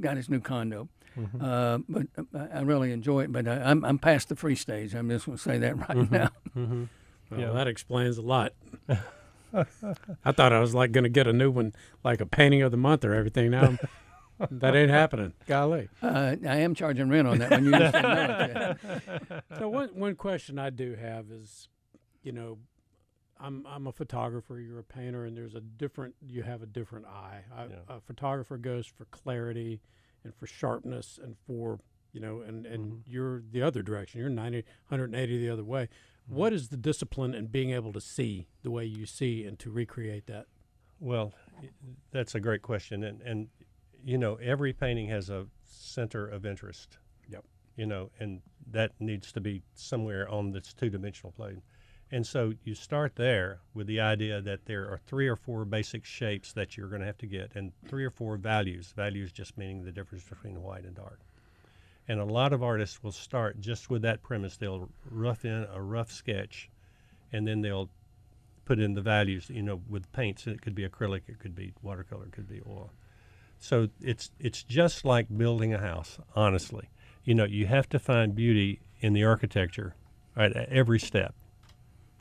[0.00, 0.88] got his new condo.
[1.18, 1.42] Mhm.
[1.42, 3.32] Uh, but uh, I really enjoy it.
[3.32, 4.94] But I, I'm, I'm past the free stage.
[4.94, 6.10] I'm just going to say that right Mhm.
[6.10, 6.30] now.
[6.56, 6.88] Mhm.
[7.30, 8.52] Well, that explains a lot.
[10.24, 12.70] I thought I was like going to get a new one, like a painting of
[12.70, 13.50] the month or everything.
[13.50, 13.78] Now
[14.50, 15.32] that ain't happening.
[15.46, 15.88] Golly.
[16.02, 17.64] Uh, I am charging rent on that one.
[17.64, 18.74] You just didn't know
[19.30, 19.44] it.
[19.58, 21.68] so one one question I do have is,
[22.22, 22.58] you know,
[23.40, 24.58] I'm I'm a photographer.
[24.60, 26.14] You're a painter, and there's a different.
[26.26, 27.42] You have a different eye.
[27.88, 29.80] A photographer goes for clarity
[30.24, 31.80] and for sharpness and for
[32.12, 33.10] you know, and and mm-hmm.
[33.10, 34.20] you're the other direction.
[34.20, 35.84] You're 90, 180 the other way.
[35.84, 36.34] Mm-hmm.
[36.34, 39.70] What is the discipline in being able to see the way you see and to
[39.70, 40.46] recreate that?
[40.98, 41.32] Well,
[42.10, 43.48] that's a great question, and and
[44.04, 46.98] you know every painting has a center of interest.
[47.28, 47.44] Yep.
[47.76, 51.62] You know, and that needs to be somewhere on this two-dimensional plane,
[52.12, 56.04] and so you start there with the idea that there are three or four basic
[56.04, 58.92] shapes that you're going to have to get, and three or four values.
[58.96, 61.20] Values just meaning the difference between white and dark.
[62.08, 64.56] And a lot of artists will start just with that premise.
[64.56, 66.68] They'll rough in a rough sketch,
[67.32, 67.90] and then they'll
[68.64, 69.48] put in the values.
[69.48, 72.60] You know, with paints, it could be acrylic, it could be watercolor, it could be
[72.66, 72.90] oil.
[73.60, 76.18] So it's it's just like building a house.
[76.34, 76.88] Honestly,
[77.22, 79.94] you know, you have to find beauty in the architecture,
[80.34, 80.52] right?
[80.52, 81.34] At every step.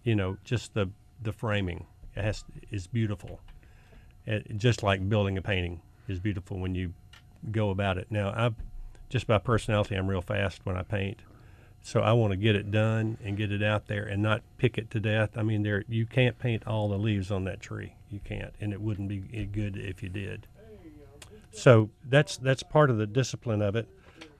[0.10, 0.90] You know, just the
[1.22, 3.42] the framing it has is beautiful.
[4.26, 6.94] It, just like building a painting is beautiful when you
[7.52, 8.08] go about it.
[8.10, 8.50] Now, I
[9.10, 11.20] just by personality, I'm real fast when I paint.
[11.84, 14.80] So I want to get it done and get it out there and not pick
[14.80, 15.38] it to death.
[15.38, 17.94] I mean, there you can't paint all the leaves on that tree.
[18.10, 20.48] You can't, and it wouldn't be good if you did.
[21.52, 23.88] So that's that's part of the discipline of it.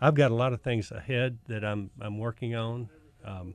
[0.02, 2.90] I've got a lot of things ahead that I'm I'm working on.
[3.24, 3.54] Um,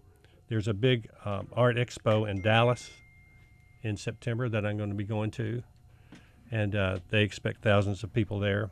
[0.48, 2.90] there's a big um, art expo in Dallas
[3.83, 5.62] in September that I'm going to be going to,
[6.50, 8.70] and uh, they expect thousands of people there.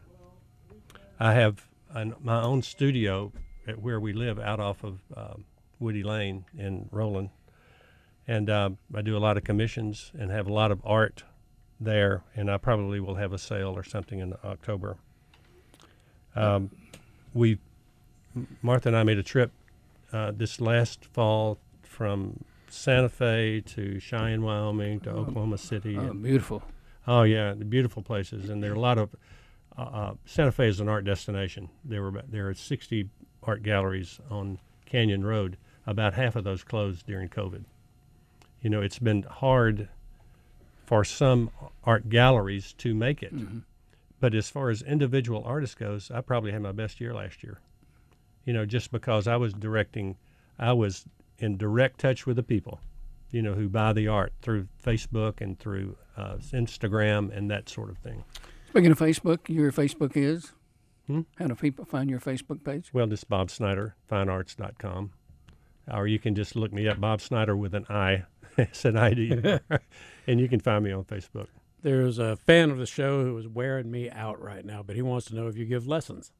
[1.18, 3.32] I have an, my own studio
[3.66, 5.44] at where we live, out off of um,
[5.78, 7.30] Woody Lane in Roland,
[8.26, 11.24] and um, I do a lot of commissions and have a lot of art
[11.80, 14.96] there, and I probably will have a sale or something in October.
[16.34, 16.70] Um,
[17.34, 17.58] we,
[18.62, 19.52] Martha and I made a trip
[20.12, 25.96] uh, this last fall from Santa Fe to Cheyenne, Wyoming, to Oh, Oklahoma City.
[25.96, 26.62] oh, and- beautiful.
[27.06, 29.14] Oh yeah, the beautiful places, and there are a lot of.
[29.76, 31.68] Uh, uh, Santa Fe is an art destination.
[31.84, 33.08] There were there are 60
[33.42, 35.56] art galleries on Canyon Road.
[35.84, 37.64] About half of those closed during COVID.
[38.60, 39.88] You know, it's been hard
[40.86, 41.50] for some
[41.82, 43.32] art galleries to make it.
[44.20, 47.58] But as far as individual artists goes, I probably had my best year last year.
[48.44, 50.16] You know, just because I was directing,
[50.58, 51.04] I was
[51.38, 52.80] in direct touch with the people,
[53.30, 57.90] you know, who buy the art through Facebook and through uh, Instagram and that sort
[57.90, 58.24] of thing.
[58.70, 60.52] Speaking of Facebook, your Facebook is?
[61.06, 61.22] Hmm?
[61.36, 62.90] How do people find your Facebook page?
[62.92, 65.12] Well, just Bob Snyder, finearts.com.
[65.92, 68.24] Or you can just look me up, Bob Snyder with an I.
[68.56, 69.58] it's an ID.
[70.26, 71.48] and you can find me on Facebook.
[71.82, 75.02] There's a fan of the show who is wearing me out right now, but he
[75.02, 76.30] wants to know if you give lessons.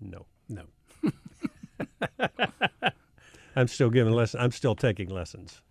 [0.00, 0.26] No.
[0.48, 0.64] No.
[3.56, 4.42] I'm still giving lessons.
[4.42, 5.62] I'm still taking lessons.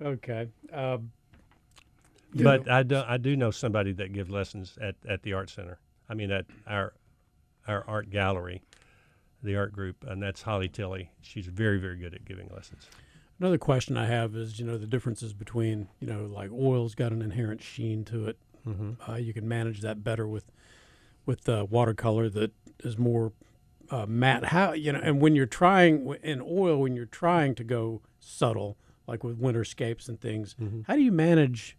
[0.00, 0.48] Okay.
[0.72, 1.12] Um,
[2.34, 5.50] But know- I do I do know somebody that gives lessons at, at the art
[5.50, 5.78] center.
[6.08, 6.94] I mean at our
[7.68, 8.62] our art gallery,
[9.42, 11.10] the art group, and that's Holly Tilley.
[11.20, 12.88] She's very very good at giving lessons.
[13.38, 17.10] Another question I have is, you know, the differences between, you know, like oil's got
[17.12, 18.38] an inherent sheen to it.
[18.66, 18.96] Mhm.
[19.08, 20.50] Uh, you can manage that better with
[21.26, 22.52] with uh, watercolor that
[22.82, 23.32] is more
[23.92, 24.46] uh, matte.
[24.46, 28.76] How you know, and when you're trying in oil, when you're trying to go subtle,
[29.06, 30.80] like with winterscapes and things, Mm-hmm.
[30.88, 31.76] how do you manage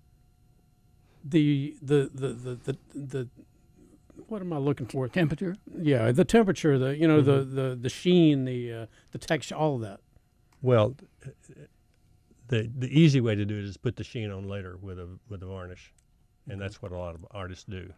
[1.24, 3.30] the the the the the, the
[4.28, 5.08] what am I looking for?
[5.08, 5.56] Temperature.
[5.82, 7.26] Yeah, the temperature, the you know Mhm.
[7.26, 10.00] the the the sheen, the uh, the texture, all of that.
[10.62, 10.96] Well,
[12.48, 15.08] the the easy way to do it is put the sheen on later with a
[15.30, 15.94] with a varnish,
[16.50, 17.92] and that's what a lot of artists do.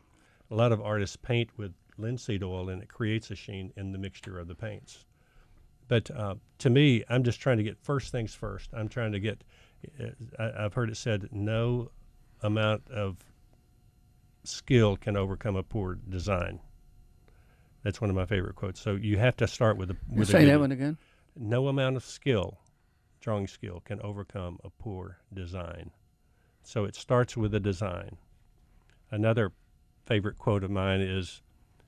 [0.51, 3.97] A lot of artists paint with linseed oil, and it creates a sheen in the
[3.97, 5.05] mixture of the paints.
[5.87, 8.69] But uh, to me, I'm just trying to get first things first.
[8.73, 9.43] I'm trying to get.
[9.99, 10.07] uh,
[10.39, 11.91] I, I've heard it said, no
[12.41, 13.17] amount of
[14.43, 16.59] skill can overcome a poor design.
[17.83, 18.79] That's one of my favorite quotes.
[18.81, 19.97] So you have to start with a.
[20.09, 20.97] With a Say good- that one again.
[21.35, 22.57] no amount of skill,
[23.21, 25.91] drawing skill, can overcome a poor design.
[26.63, 28.17] So it starts with a design.
[29.11, 29.51] Another
[30.07, 31.43] favorite quote of mine is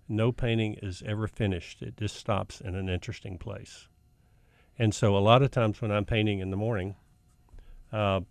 [0.08, 1.82] no painting is ever finished.
[1.82, 3.88] It just stops in an interesting place.
[4.80, 6.96] And so a lot of times when I'm painting in the morning,
[7.92, 8.22] uh,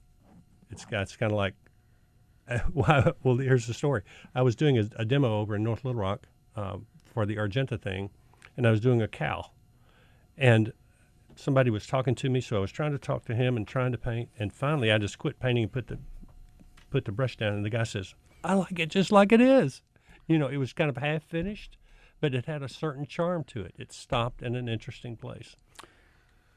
[0.71, 1.55] it's it's kind of like,
[2.73, 4.03] well, here's the story.
[4.35, 6.79] I was doing a, a demo over in North Little Rock uh,
[7.13, 8.11] for the Argenta thing,
[8.57, 9.51] and I was doing a cow,
[10.37, 10.73] and
[11.35, 13.93] somebody was talking to me, so I was trying to talk to him and trying
[13.93, 15.99] to paint, and finally I just quit painting and put the
[16.91, 18.15] put the brush down, and the guy says,
[18.45, 19.83] "I like it just like it is."
[20.27, 21.77] You know, it was kind of half finished,
[22.21, 23.75] but it had a certain charm to it.
[23.79, 25.57] It stopped in an interesting place.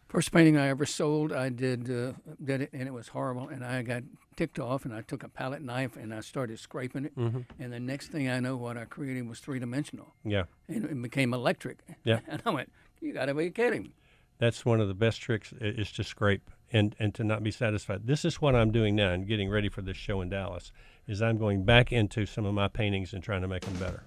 [0.07, 2.13] First painting I ever sold, I did uh,
[2.43, 3.47] did it, and it was horrible.
[3.47, 4.01] And I got
[4.35, 7.15] ticked off, and I took a palette knife and I started scraping it.
[7.15, 7.45] Mhm.
[7.59, 10.15] And the next thing I know, what I created was three dimensional.
[10.23, 10.45] Yeah.
[10.67, 11.79] and it became electric.
[12.03, 12.21] Yeah.
[12.27, 13.93] and I went, "You got to be kidding!"
[14.39, 18.07] That's one of the best tricks is to scrape and, and to not be satisfied.
[18.07, 20.71] This is what I'm doing now and getting ready for this show in Dallas
[21.09, 24.03] is I'm going back into some of my paintings and trying to make them better.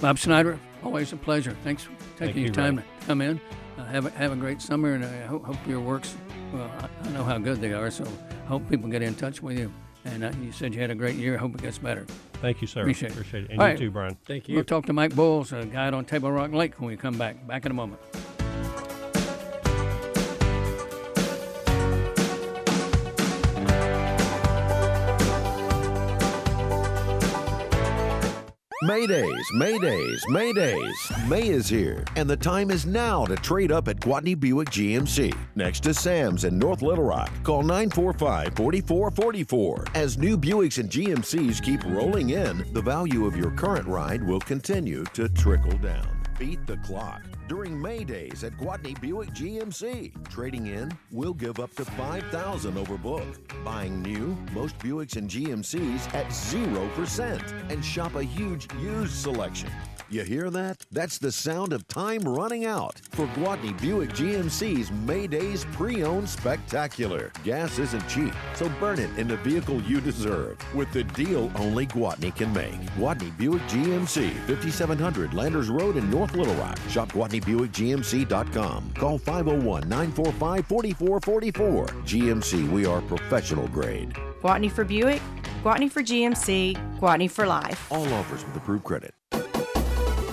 [0.00, 1.56] Bob Snyder, always a pleasure.
[1.62, 2.84] Thanks for taking Thank your you, time Ray.
[3.00, 3.40] to come in.
[3.78, 6.16] Uh, have a, have a great summer, and I hope, hope your works.
[6.52, 9.40] Well, I, I know how good they are, so I hope people get in touch
[9.42, 9.72] with you.
[10.04, 11.34] And uh, you said you had a great year.
[11.34, 12.06] I hope it gets better.
[12.34, 12.82] Thank you, sir.
[12.82, 13.12] Appreciate it.
[13.12, 13.50] Appreciate it.
[13.52, 13.78] And All you right.
[13.78, 14.16] too, Brian.
[14.26, 14.56] Thank you.
[14.56, 17.46] We'll talk to Mike Boiles, a guide on Table Rock Lake, when we come back.
[17.46, 18.00] Back in a moment.
[29.04, 31.28] Maydays, Maydays, Maydays.
[31.28, 35.36] May is here, and the time is now to trade up at Gwatney Buick GMC.
[35.54, 37.30] Next to Sam's in North Little Rock.
[37.42, 39.84] Call 945 4444.
[39.94, 44.40] As new Buicks and GMCs keep rolling in, the value of your current ride will
[44.40, 46.13] continue to trickle down.
[46.38, 50.28] Beat the clock during May days at Gwatney Buick GMC.
[50.28, 53.24] Trading in, we'll give up to 5000 over book.
[53.64, 59.70] Buying new, most Buicks and GMCs at 0% and shop a huge used selection.
[60.14, 60.86] You hear that?
[60.92, 67.32] That's the sound of time running out for Gwatney Buick GMC's May Days pre-owned spectacular.
[67.42, 71.88] Gas isn't cheap, so burn it in the vehicle you deserve with the deal only
[71.88, 72.80] Gwatney can make.
[72.96, 76.78] Gwatney Buick GMC, 5700 Landers Road in North Little Rock.
[76.88, 78.92] Shop GwatneyBuickGMC.com.
[78.94, 81.88] Call 501-945-4444.
[82.04, 84.10] GMC, we are professional grade.
[84.40, 85.20] Gwatney for Buick,
[85.64, 87.90] Gwatney for GMC, Gwatney for life.
[87.90, 89.12] All offers with approved credit.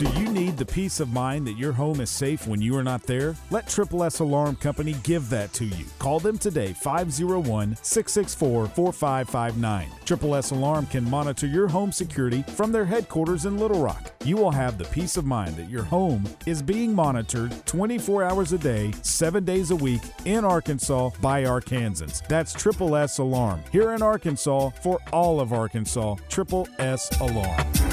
[0.01, 2.83] Do you need the peace of mind that your home is safe when you are
[2.83, 3.35] not there?
[3.51, 5.85] Let Triple S Alarm Company give that to you.
[5.99, 9.89] Call them today 501 664 4559.
[10.03, 14.11] Triple S Alarm can monitor your home security from their headquarters in Little Rock.
[14.23, 18.53] You will have the peace of mind that your home is being monitored 24 hours
[18.53, 22.25] a day, 7 days a week in Arkansas by Arkansans.
[22.27, 26.15] That's Triple S Alarm here in Arkansas for all of Arkansas.
[26.27, 27.90] Triple S Alarm.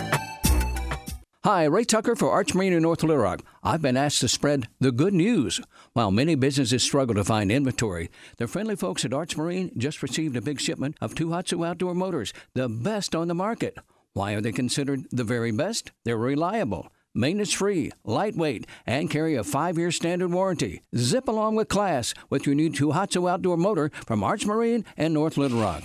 [1.44, 3.42] Hi, Ray Tucker for Arch Marine in North Little Rock.
[3.62, 5.60] I've been asked to spread the good news.
[5.92, 10.34] While many businesses struggle to find inventory, the friendly folks at Arch Marine just received
[10.34, 13.78] a big shipment of Tohatsu outboard motors, the best on the market.
[14.14, 15.92] Why are they considered the very best?
[16.04, 20.82] They're reliable, maintenance free, lightweight, and carry a five year standard warranty.
[20.96, 25.36] Zip along with class with your new Tohatsu outboard motor from Arch Marine and North
[25.36, 25.84] Little Rock.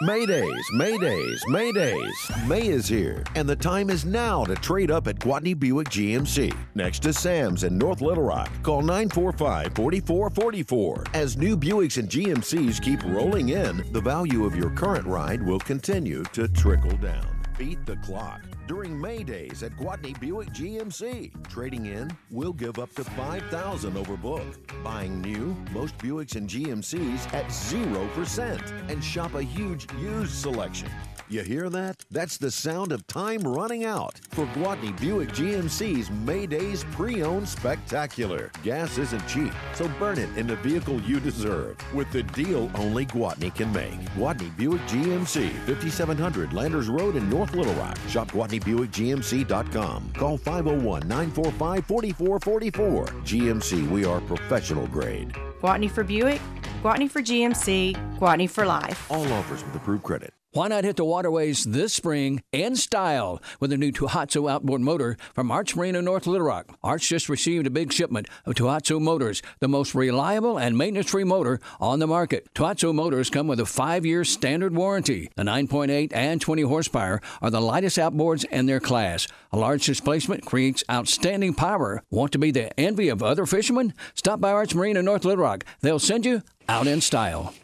[0.00, 2.48] Maydays, Maydays, Maydays.
[2.48, 6.52] May is here, and the time is now to trade up at Gwatney Buick GMC.
[6.74, 8.50] Next to Sam's in North Little Rock.
[8.62, 11.04] Call 945 4444.
[11.14, 15.60] As new Buicks and GMCs keep rolling in, the value of your current ride will
[15.60, 17.41] continue to trickle down.
[17.58, 21.30] Beat the clock during May days at Gwatney Buick GMC.
[21.48, 24.46] Trading in, we'll give up to 5000 over book.
[24.82, 30.88] Buying new, most Buicks and GMCs at 0% and shop a huge used selection.
[31.32, 32.04] You hear that?
[32.10, 38.50] That's the sound of time running out for Gwatney Buick GMC's May Days pre-owned spectacular.
[38.62, 43.06] Gas isn't cheap, so burn it in the vehicle you deserve with the deal only
[43.06, 43.98] Gwatney can make.
[44.10, 47.96] Gwatney Buick GMC, 5700 Landers Road in North Little Rock.
[48.10, 50.12] Shop GwatneyBuickGMC.com.
[50.12, 53.06] Call 501-945-4444.
[53.24, 55.34] GMC, we are professional grade.
[55.62, 56.40] Gwatney for Buick,
[56.82, 59.08] Gwatney for GMC, Gwatney for life.
[59.10, 60.34] All offers with approved credit.
[60.54, 65.16] Why not hit the waterways this spring in style with a new Tohatsu outboard motor
[65.32, 66.78] from Arch Marine in North Little Rock?
[66.82, 71.58] Arch just received a big shipment of Tohatsu motors, the most reliable and maintenance-free motor
[71.80, 72.52] on the market.
[72.54, 75.30] Tohatsu motors come with a five-year standard warranty.
[75.36, 79.26] The 9.8 and 20 horsepower are the lightest outboards in their class.
[79.52, 82.02] A large displacement creates outstanding power.
[82.10, 83.94] Want to be the envy of other fishermen?
[84.14, 85.51] Stop by Arch Marine in North Little Rock.
[85.80, 87.54] They'll send you out in style.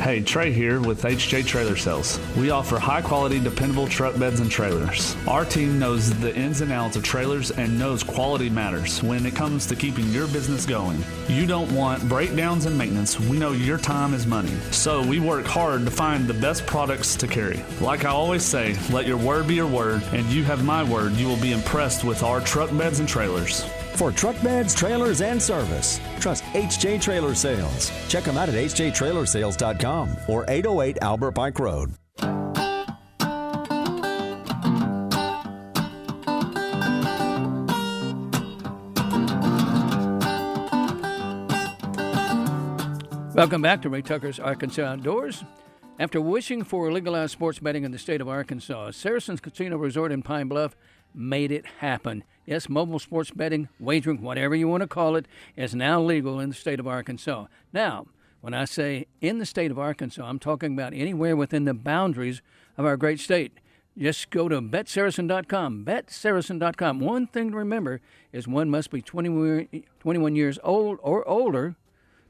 [0.00, 2.20] Hey, Trey here with HJ Trailer Sales.
[2.36, 5.16] We offer high quality, dependable truck beds and trailers.
[5.26, 9.34] Our team knows the ins and outs of trailers and knows quality matters when it
[9.34, 11.02] comes to keeping your business going.
[11.26, 13.18] You don't want breakdowns and maintenance.
[13.18, 14.54] We know your time is money.
[14.70, 17.64] So we work hard to find the best products to carry.
[17.80, 21.12] Like I always say, let your word be your word, and you have my word.
[21.14, 23.68] You will be impressed with our truck beds and trailers.
[23.98, 27.90] For truck beds, trailers, and service, trust HJ Trailer Sales.
[28.06, 31.94] Check them out at hjtrailersales.com or 808 Albert Pike Road.
[43.34, 45.42] Welcome back to Ray Tucker's Arkansas Outdoors.
[45.98, 50.22] After wishing for legalized sports betting in the state of Arkansas, Saracens Casino Resort in
[50.22, 50.76] Pine Bluff
[51.12, 52.22] made it happen.
[52.48, 56.48] Yes, mobile sports betting, wagering, whatever you want to call it, is now legal in
[56.48, 57.44] the state of Arkansas.
[57.74, 58.06] Now,
[58.40, 62.40] when I say in the state of Arkansas, I'm talking about anywhere within the boundaries
[62.78, 63.52] of our great state.
[63.98, 65.84] Just go to betsaracen.com.
[65.84, 67.00] Betsaracen.com.
[67.00, 68.00] One thing to remember
[68.32, 71.76] is one must be 20, 21 years old or older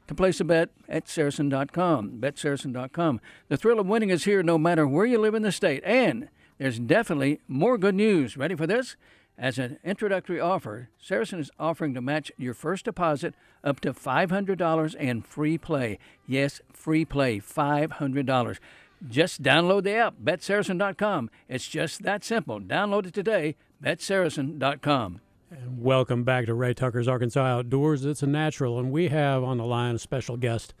[0.07, 2.19] to place a bet at Saracen.com.
[2.19, 3.21] BetSaracen.com.
[3.47, 5.81] The thrill of winning is here no matter where you live in the state.
[5.85, 8.35] And there's definitely more good news.
[8.35, 8.97] Ready for this?
[9.41, 14.95] As an introductory offer, Saracen is offering to match your first deposit up to $500
[14.99, 15.97] and free play.
[16.27, 18.59] Yes, free play, $500.
[19.07, 21.29] Just download the app, betsaracen.com.
[21.47, 22.59] It's just that simple.
[22.59, 25.21] Download it today, betsaracen.com.
[25.51, 28.03] And welcome back to Ray Tucker's Arkansas Outdoors.
[28.03, 30.73] It's a natural, and we have on the line a special guest.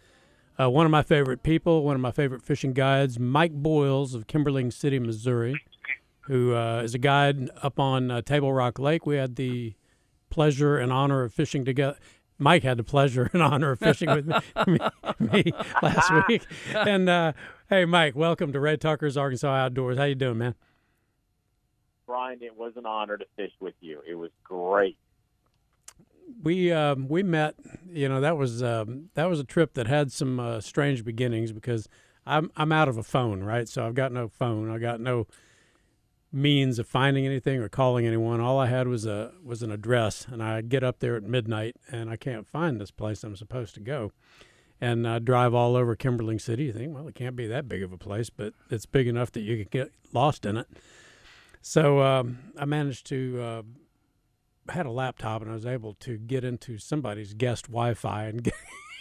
[0.59, 4.27] Uh, one of my favorite people, one of my favorite fishing guides, Mike Boiles of
[4.27, 5.61] Kimberling City, Missouri,
[6.21, 9.05] who uh, is a guide up on uh, Table Rock Lake.
[9.05, 9.73] We had the
[10.29, 11.97] pleasure and honor of fishing together.
[12.37, 14.35] Mike had the pleasure and honor of fishing with me,
[14.67, 14.79] me,
[15.19, 15.51] me
[15.81, 16.45] last week.
[16.73, 17.33] And uh,
[17.69, 19.97] hey, Mike, welcome to Ray Tucker's Arkansas Outdoors.
[19.97, 20.55] How you doing, man?
[22.07, 24.01] Brian, it was an honor to fish with you.
[24.07, 24.97] It was great.
[26.41, 27.55] We um, we met.
[27.91, 31.51] You know that was um, that was a trip that had some uh, strange beginnings
[31.51, 31.89] because
[32.25, 33.67] I'm I'm out of a phone, right?
[33.67, 34.71] So I've got no phone.
[34.71, 35.27] I got no
[36.31, 38.39] means of finding anything or calling anyone.
[38.39, 41.75] All I had was a was an address, and I get up there at midnight,
[41.91, 44.11] and I can't find this place I'm supposed to go.
[44.81, 46.65] And I drive all over Kimberling City.
[46.65, 49.31] You think, well, it can't be that big of a place, but it's big enough
[49.33, 50.67] that you can get lost in it.
[51.61, 53.61] So um, I managed to uh,
[54.71, 58.53] had a laptop and I was able to get into somebody's guest Wi-Fi and get,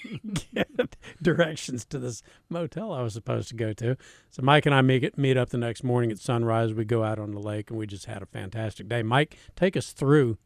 [0.54, 3.96] get directions to this motel I was supposed to go to.
[4.30, 6.74] So Mike and I meet meet up the next morning at sunrise.
[6.74, 9.02] We go out on the lake and we just had a fantastic day.
[9.02, 10.38] Mike, take us through.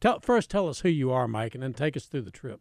[0.00, 2.60] Tell first, tell us who you are, Mike, and then take us through the trip.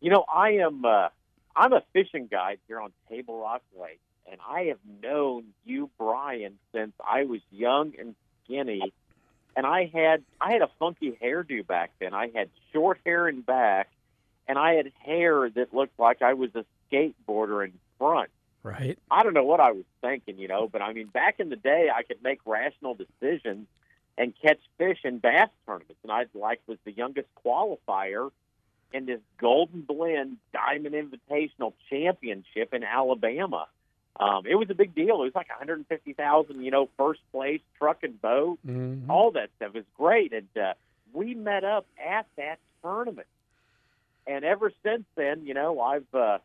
[0.00, 0.84] You know, I am.
[0.84, 1.08] Uh,
[1.56, 4.00] I'm a fishing guide here on Table Rock Lake
[4.30, 8.14] and I have known you, Brian, since I was young and
[8.44, 8.92] skinny.
[9.56, 12.14] And I had I had a funky hairdo back then.
[12.14, 13.90] I had short hair in back,
[14.48, 18.30] and I had hair that looked like I was a skateboarder in front.
[18.62, 18.98] Right.
[19.10, 21.56] I don't know what I was thinking, you know, but I mean, back in the
[21.56, 23.66] day, I could make rational decisions
[24.16, 28.30] and catch fish in bass tournaments, and I like was the youngest qualifier
[28.92, 33.68] in this Golden Blend Diamond Invitational Championship in Alabama.
[34.18, 35.20] Um, it was a big deal.
[35.22, 39.08] It was like 150,000, you know, first place truck and boat, mm-hmm.
[39.08, 39.68] all that stuff.
[39.68, 40.74] It was great, and uh,
[41.12, 43.28] we met up at that tournament.
[44.28, 46.38] And ever since then, you know, I've, uh,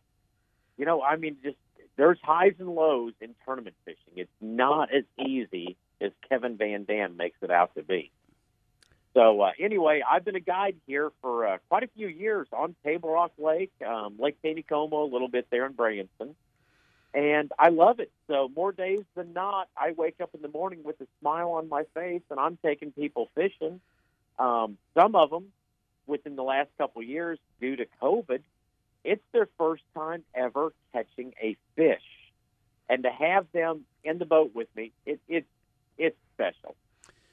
[0.77, 1.57] you know, I mean, just
[1.97, 4.13] there's highs and lows in tournament fishing.
[4.15, 8.11] It's not as easy as Kevin Van Dam makes it out to be.
[9.13, 12.75] So uh, anyway, I've been a guide here for uh, quite a few years on
[12.84, 16.36] Table Rock Lake, um, Lake Taneycomo, a little bit there in Branson
[17.13, 18.11] and I love it.
[18.27, 21.69] So more days than not, I wake up in the morning with a smile on
[21.69, 23.79] my face, and I'm taking people fishing.
[24.39, 25.47] Um, some of them,
[26.08, 28.41] within the last couple of years, due to COVID,
[29.04, 32.04] it's their first time ever catching a fish,
[32.89, 35.45] and to have them in the boat with me, it, it
[35.97, 36.76] it's special.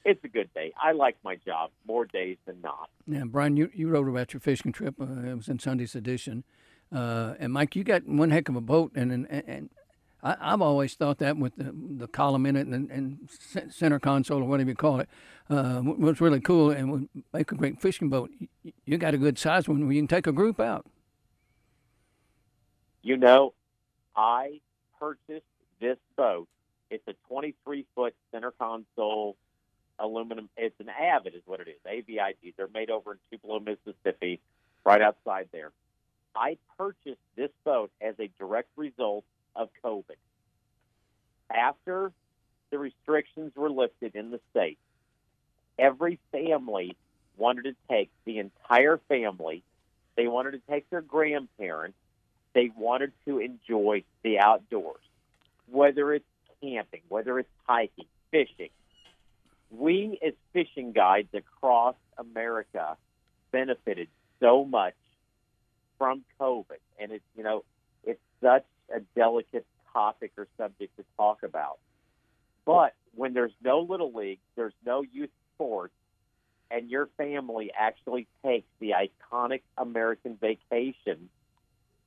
[0.03, 0.73] It's a good day.
[0.81, 2.89] I like my job more days than not.
[3.07, 4.95] Yeah, Brian, you, you wrote about your fishing trip.
[4.99, 6.43] Uh, it was in Sunday's edition.
[6.91, 9.69] Uh, and Mike, you got one heck of a boat, and and, and
[10.23, 13.29] I, have always thought that with the, the column in it and, and
[13.69, 15.09] center console or whatever you call it
[15.49, 18.31] uh, was really cool and would make a great fishing boat.
[18.85, 20.85] You, got a good size one where you can take a group out.
[23.01, 23.53] You know,
[24.15, 24.61] I
[24.99, 25.45] purchased
[25.79, 26.47] this boat.
[26.91, 29.37] It's a 23 foot center console
[29.97, 30.49] aluminum.
[30.57, 31.77] It's an Avid, is what it is.
[31.85, 32.53] AVID.
[32.57, 34.39] They're made over in Tupelo, Mississippi,
[34.85, 35.71] right outside there
[36.35, 39.23] I purchased this boat as a direct result
[39.55, 40.17] of COVID.
[41.53, 42.11] After
[42.69, 44.77] the restrictions were lifted in the state,
[45.77, 46.95] every family
[47.37, 49.63] wanted to take the entire family.
[50.15, 51.97] They wanted to take their grandparents.
[52.53, 55.01] They wanted to enjoy the outdoors,
[55.69, 56.25] whether it's
[56.61, 58.69] camping, whether it's hiking, fishing.
[59.71, 62.97] We, as fishing guides across America,
[63.51, 64.95] benefited so much
[65.97, 67.63] from COVID, and it's you know
[68.03, 71.79] it's such a delicate topic or subject to talk about.
[72.65, 75.93] But when there's no little league, there's no youth sports,
[76.69, 81.29] and your family actually takes the iconic American vacation,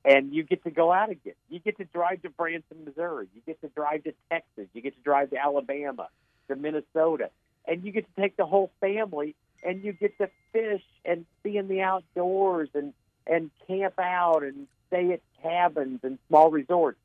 [0.03, 1.33] and you get to go out again.
[1.49, 3.27] You get to drive to Branson, Missouri.
[3.35, 4.67] You get to drive to Texas.
[4.73, 6.09] You get to drive to Alabama,
[6.47, 7.29] to Minnesota,
[7.67, 11.57] and you get to take the whole family, and you get to fish and be
[11.57, 12.93] in the outdoors and
[13.27, 16.97] and camp out and stay at cabins and small resorts.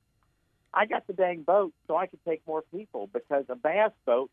[0.73, 4.31] I got the dang boat so I could take more people because a bass boat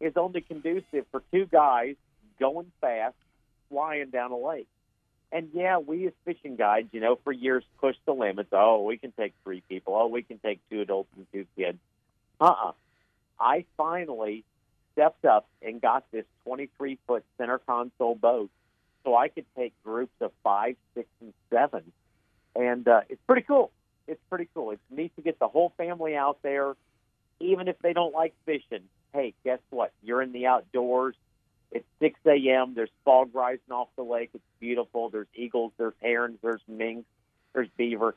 [0.00, 1.96] is only conducive for two guys
[2.38, 3.16] going fast,
[3.70, 4.68] flying down a lake.
[5.32, 8.50] And yeah, we as fishing guides, you know, for years pushed the limits.
[8.52, 9.94] Oh, we can take three people.
[9.94, 11.78] Oh, we can take two adults and two kids.
[12.40, 12.72] Uh-uh.
[13.40, 14.44] I finally
[14.92, 18.50] stepped up and got this 23 foot center console boat
[19.04, 21.92] so I could take groups of five, six, and seven.
[22.58, 23.70] And uh, it's pretty cool.
[24.08, 24.72] It's pretty cool.
[24.72, 26.74] It's neat to get the whole family out there,
[27.38, 28.84] even if they don't like fishing.
[29.14, 29.92] Hey, guess what?
[30.02, 31.14] You're in the outdoors.
[31.70, 32.74] It's 6 a.m.
[32.74, 34.30] There's fog rising off the lake.
[34.34, 35.08] It's beautiful.
[35.08, 37.06] There's eagles, there's herons, there's minks,
[37.52, 38.16] there's beaver.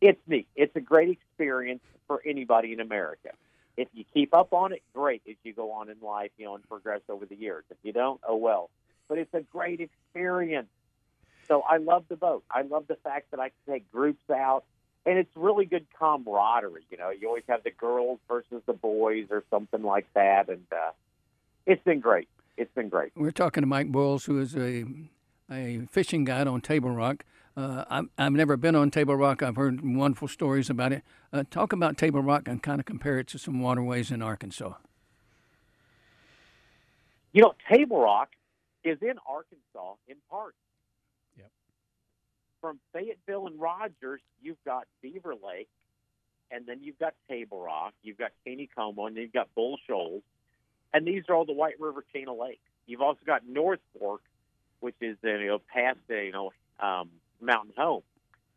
[0.00, 0.48] It's neat.
[0.54, 3.30] It's a great experience for anybody in America.
[3.76, 6.56] If you keep up on it, great as you go on in life, you know,
[6.56, 7.64] and progress over the years.
[7.70, 8.70] If you don't, oh well
[9.08, 10.68] but it's a great experience.
[11.48, 12.44] So I love the boat.
[12.50, 14.64] I love the fact that I can take groups out,
[15.06, 16.84] and it's really good camaraderie.
[16.90, 20.66] You know, you always have the girls versus the boys or something like that, and
[20.70, 20.90] uh,
[21.66, 22.28] it's been great.
[22.58, 23.12] It's been great.
[23.16, 24.84] We're talking to Mike Boiles, who is a
[25.50, 27.24] a fishing guide on Table Rock.
[27.56, 29.42] Uh, I've, I've never been on Table Rock.
[29.42, 31.02] I've heard wonderful stories about it.
[31.32, 34.74] Uh, talk about Table Rock and kind of compare it to some waterways in Arkansas.
[37.32, 38.30] You know, Table Rock
[38.84, 40.54] is in Arkansas in part.
[42.60, 45.68] From Fayetteville and Rogers, you've got Beaver Lake,
[46.50, 50.22] and then you've got Table Rock, you've got Taneycomo, and then you've got Bull Shoals,
[50.92, 52.60] and these are all the White River chain of lakes.
[52.86, 54.22] You've also got North Fork,
[54.80, 58.02] which is you know past you know um, Mountain Home,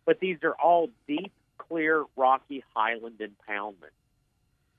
[0.06, 4.00] but these are all deep, clear, rocky highland impoundments,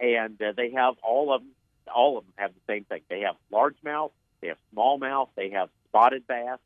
[0.01, 1.51] and uh, they have all of them.
[1.95, 3.03] All of them have the same thing.
[3.09, 4.13] They have largemouth,
[4.43, 5.29] they have smallmouth.
[5.37, 6.59] They have spotted bass.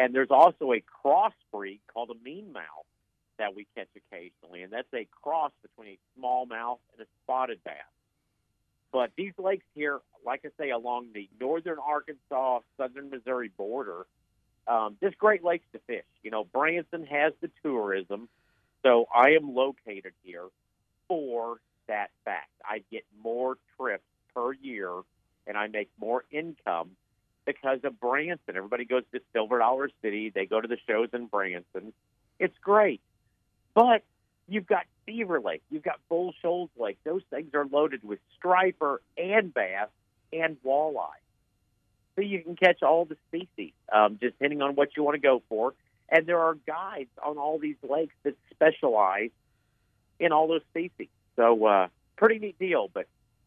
[0.00, 2.86] And there's also a crossbreed called a meanmouth
[3.38, 7.74] that we catch occasionally, and that's a cross between a smallmouth and a spotted bass.
[8.92, 14.06] But these lakes here, like I say, along the northern Arkansas, southern Missouri border,
[14.66, 16.06] um, just great lakes to fish.
[16.22, 18.30] You know, Branson has the tourism,
[18.82, 20.46] so I am located here
[21.08, 22.52] for that fact.
[22.64, 25.02] I get more trips per year
[25.46, 26.92] and I make more income
[27.52, 28.56] because of Branson.
[28.56, 30.30] Everybody goes to Silver Dollar City.
[30.30, 31.92] They go to the shows in Branson.
[32.38, 33.00] It's great.
[33.74, 34.02] But
[34.48, 35.62] you've got Beaver Lake.
[35.70, 36.98] You've got Bull Shoals Lake.
[37.04, 39.88] Those things are loaded with striper and bass
[40.32, 41.08] and walleye.
[42.16, 45.20] So you can catch all the species, um, just depending on what you want to
[45.20, 45.74] go for.
[46.08, 49.30] And there are guides on all these lakes that specialize
[50.18, 51.08] in all those species.
[51.36, 52.90] So uh, pretty neat deal.
[52.92, 53.06] But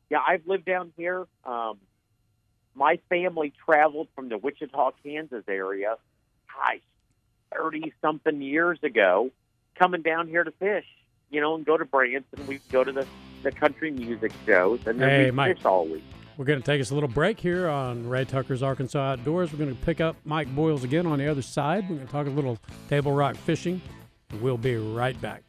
[0.10, 1.28] yeah, I've lived down here.
[1.45, 1.78] Um,
[2.76, 5.97] my family traveled from the Wichita, Kansas area,
[6.53, 6.80] gosh,
[7.55, 9.30] 30 something years ago,
[9.76, 10.86] coming down here to fish,
[11.30, 12.47] you know, and go to Branson.
[12.47, 13.07] We go to the,
[13.43, 16.03] the country music shows, and then hey, we Mike, fish all week.
[16.38, 19.51] We're going to take us a little break here on Ray Tucker's Arkansas Outdoors.
[19.51, 21.88] We're going to pick up Mike Boiles again on the other side.
[21.88, 22.57] We're going to talk a little
[22.89, 23.82] table rock fishing,
[24.41, 25.43] we'll be right back.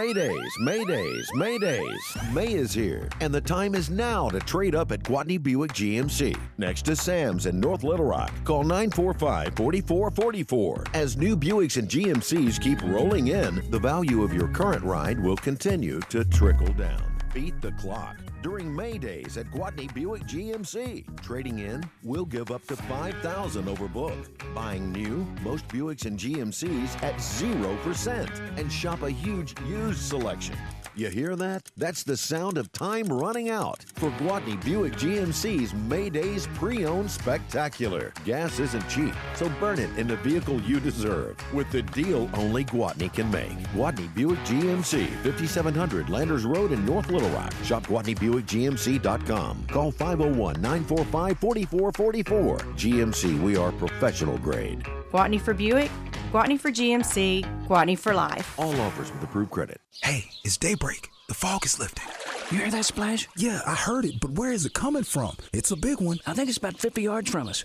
[0.00, 2.32] Maydays, Maydays, Maydays.
[2.32, 6.34] May is here, and the time is now to trade up at Gwatney Buick GMC.
[6.56, 8.32] Next to Sam's in North Little Rock.
[8.44, 10.84] Call 945 4444.
[10.94, 15.36] As new Buicks and GMCs keep rolling in, the value of your current ride will
[15.36, 17.09] continue to trickle down.
[17.32, 21.22] Beat the clock during May Days at Gwatney Buick GMC.
[21.22, 24.16] Trading in, we'll give up to 5000 over book.
[24.52, 30.56] Buying new, most Buicks and GMCs at 0% and shop a huge used selection.
[31.00, 31.70] You hear that?
[31.78, 38.12] That's the sound of time running out for Gwatney Buick GMC's May Days pre-owned spectacular.
[38.26, 42.66] Gas isn't cheap, so burn it in the vehicle you deserve with the deal only
[42.66, 43.56] Gwatney can make.
[43.72, 47.54] Gwatney Buick GMC, 5700 Landers Road in North Little Rock.
[47.64, 49.68] Shop GwatneyBuickGMC.com.
[49.68, 52.58] Call 501-945-4444.
[52.76, 54.86] GMC, we are professional grade.
[55.12, 55.90] Gwatney for Buick,
[56.32, 58.54] Gwatney for GMC, Gwatney for life.
[58.58, 59.80] All offers with approved credit.
[60.02, 61.10] Hey, it's daybreak.
[61.28, 62.06] The fog is lifting.
[62.50, 63.28] You hear that splash?
[63.36, 65.36] Yeah, I heard it, but where is it coming from?
[65.52, 66.18] It's a big one.
[66.26, 67.64] I think it's about 50 yards from us.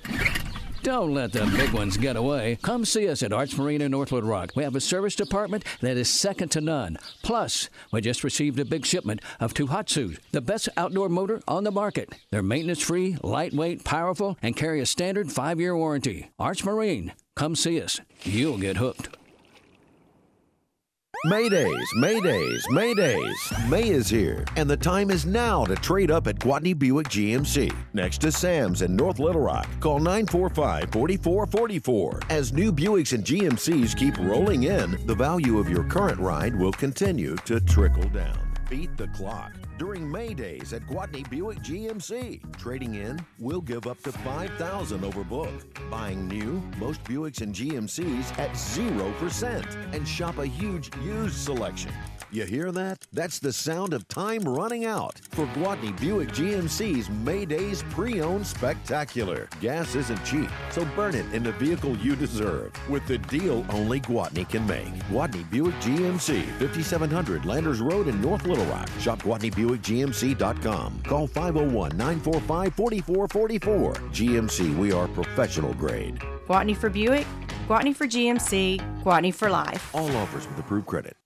[0.81, 2.59] Don't let the big ones get away.
[2.61, 4.51] Come see us at Arch Marina North Little Rock.
[4.55, 6.99] We have a service department that is second to none.
[7.23, 11.71] Plus, we just received a big shipment of Tohatsu, the best outboard motor on the
[11.71, 12.13] market.
[12.29, 16.29] They're maintenance free, lightweight, powerful, and carry a standard five year warranty.
[16.37, 17.13] Arch Marine.
[17.35, 17.99] Come see us.
[18.23, 19.09] You'll get hooked.
[21.25, 23.69] Maydays, Maydays, Maydays.
[23.69, 27.75] May is here, and the time is now to trade up at Gwatney Buick GMC.
[27.93, 29.67] Next to Sam's in North Little Rock.
[29.79, 32.19] Call 945 4444.
[32.29, 36.73] As new Buicks and GMCs keep rolling in, the value of your current ride will
[36.73, 38.44] continue to trickle down.
[38.69, 42.41] Beat the clock during May Days at Gwatney Buick GMC.
[42.57, 45.51] Trading in, we'll give up to 5000 over book.
[45.91, 51.91] Buying new, most Buicks and GMCs at 0% and shop a huge used selection.
[52.31, 53.05] You hear that?
[53.13, 59.47] That's the sound of time running out for Gwatney Buick GMC's May Days pre-owned spectacular.
[59.61, 64.01] Gas isn't cheap, so burn it in the vehicle you deserve with the deal only
[64.01, 64.93] Gwatney can make.
[65.09, 68.89] Gwatney Buick GMC, 5700 Landers Road in North Little Rock.
[68.99, 71.01] Shop GwatneyBuickGMC.com.
[71.03, 73.95] Call 501-945-4444.
[74.11, 76.21] GMC, we are professional grade.
[76.47, 77.27] Gwatney for Buick,
[77.67, 79.93] Gwatney for GMC, Gwatney for life.
[79.93, 81.17] All offers with approved credit.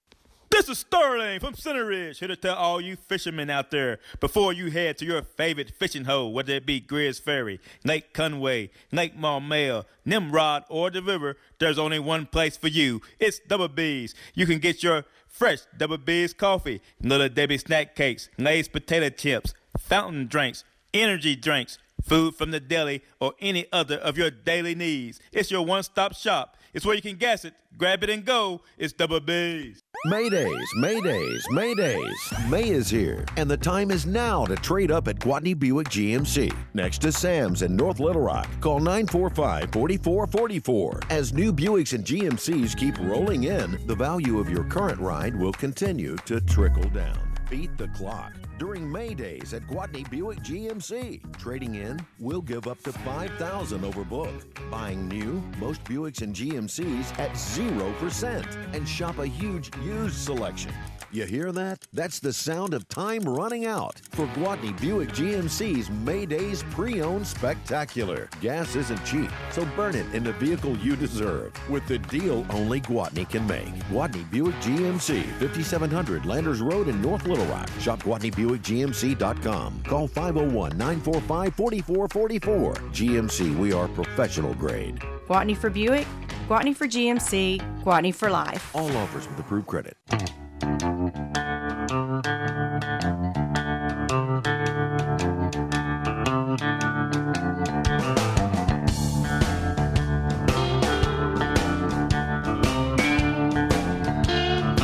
[0.49, 4.51] This is Sterling from Center Ridge, here to tell all you fishermen out there before
[4.51, 9.15] you head to your favorite fishing hole, whether it be Greers Ferry, Lake Conway, Lake
[9.15, 12.99] Maumelle, Nimrod, or the river, there's only one place for you.
[13.19, 14.15] It's Double B's.
[14.33, 19.53] You can get your fresh Double B's coffee, Little Debbie snack cakes, Lay's potato chips,
[19.77, 20.63] fountain drinks,
[20.93, 25.19] energy drinks, food from the deli, or any other of your daily needs.
[25.31, 26.57] It's your one-stop shop.
[26.73, 28.61] It's where you can gas it, grab it, and go.
[28.77, 29.81] It's Double B's.
[30.05, 32.49] Maydays, Maydays, Maydays.
[32.49, 36.55] May is here, and the time is now to trade up at Gwatney Buick GMC.
[36.73, 38.47] Next to Sam's in North Little Rock.
[38.61, 41.01] Call 945 4444.
[41.09, 45.51] As new Buicks and GMCs keep rolling in, the value of your current ride will
[45.51, 47.28] continue to trickle down.
[47.49, 51.19] Beat the clock during May Days at Gwatney Buick GMC.
[51.39, 54.29] Trading in, we'll give up to 5000 over book.
[54.69, 60.73] Buying new, most Buicks and GMCs at 0% and shop a huge used selection.
[61.11, 61.87] You hear that?
[61.91, 68.29] That's the sound of time running out for Gwatney Buick GMC's May Days pre-owned spectacular.
[68.41, 72.79] Gas isn't cheap, so burn it in the vehicle you deserve with the deal only
[72.81, 73.73] Gwatney can make.
[73.89, 77.67] Gwatney Buick GMC, 5700 Landers Road in North Little Rock.
[77.79, 79.81] Shop GwatneyBuickGMC.com.
[79.85, 82.75] Call 501-945-4444.
[82.93, 84.99] GMC, we are professional grade.
[85.27, 86.05] Gwatney for Buick,
[86.47, 88.69] Gwatney for GMC, Gwatney for life.
[88.75, 89.97] All offers with approved credit.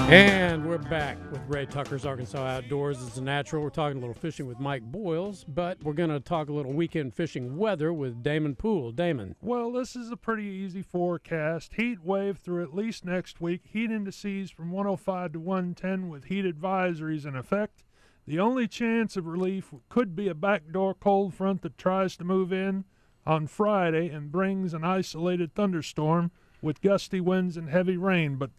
[0.08, 3.02] And we're back with Ray Tucker's Arkansas Outdoors.
[3.02, 3.64] It's a natural.
[3.64, 6.74] We're talking a little fishing with Mike Boiles, but we're going to talk a little
[6.74, 8.92] weekend fishing weather with Damon Poole.
[8.92, 9.36] Damon.
[9.42, 11.74] Well, this is a pretty easy forecast.
[11.74, 13.62] Heat wave through at least next week.
[13.64, 17.84] Heat indices from 105 to 110 with heat advisories in effect.
[18.28, 22.54] The only chance of relief could be a backdoor cold front that tries to move
[22.54, 22.86] in
[23.26, 26.30] on Friday and brings an isolated thunderstorm
[26.62, 28.52] with gusty winds and heavy rain, but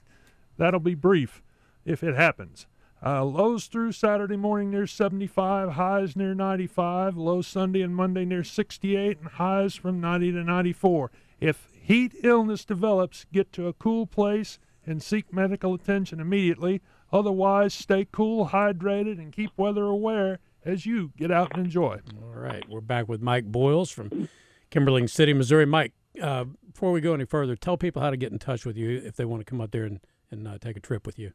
[0.56, 1.42] that'll be brief
[1.84, 2.66] if it happens.
[3.04, 8.42] Uh, lows through Saturday morning near 75, highs near 95, lows Sunday and Monday near
[8.42, 11.10] 68, and highs from 90 to 94.
[11.38, 16.80] If heat illness develops, get to a cool place and seek medical attention immediately.
[17.12, 22.00] Otherwise, stay cool, hydrated, and keep weather aware as you get out and enjoy.
[22.22, 24.28] All right, we're back with Mike Boiles from
[24.70, 25.66] Kimberling City, Missouri.
[25.66, 28.76] Mike, uh, before we go any further, tell people how to get in touch with
[28.76, 30.00] you if they want to come out there and,
[30.30, 31.32] and uh, take a trip with you.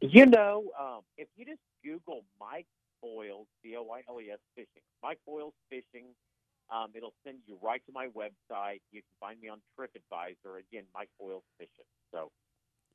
[0.00, 2.66] You know, um, if you just Google Mike
[3.02, 6.06] Boiles, B O I L E S fishing, Mike Boiles fishing,
[6.70, 8.80] um, it'll send you right to my website.
[8.92, 10.58] You can find me on TripAdvisor.
[10.58, 11.86] Again, Mike Boiles fishing.
[12.12, 12.30] So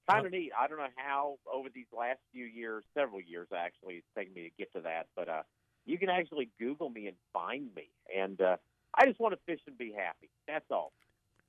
[0.10, 0.52] kind of neat.
[0.60, 4.44] I don't know how over these last few years, several years actually, it's taken me
[4.44, 5.08] to get to that.
[5.16, 5.44] But uh,
[5.86, 7.90] you can actually Google me and find me.
[8.16, 8.58] And uh,
[8.94, 10.30] I just want to fish and be happy.
[10.48, 10.92] That's all.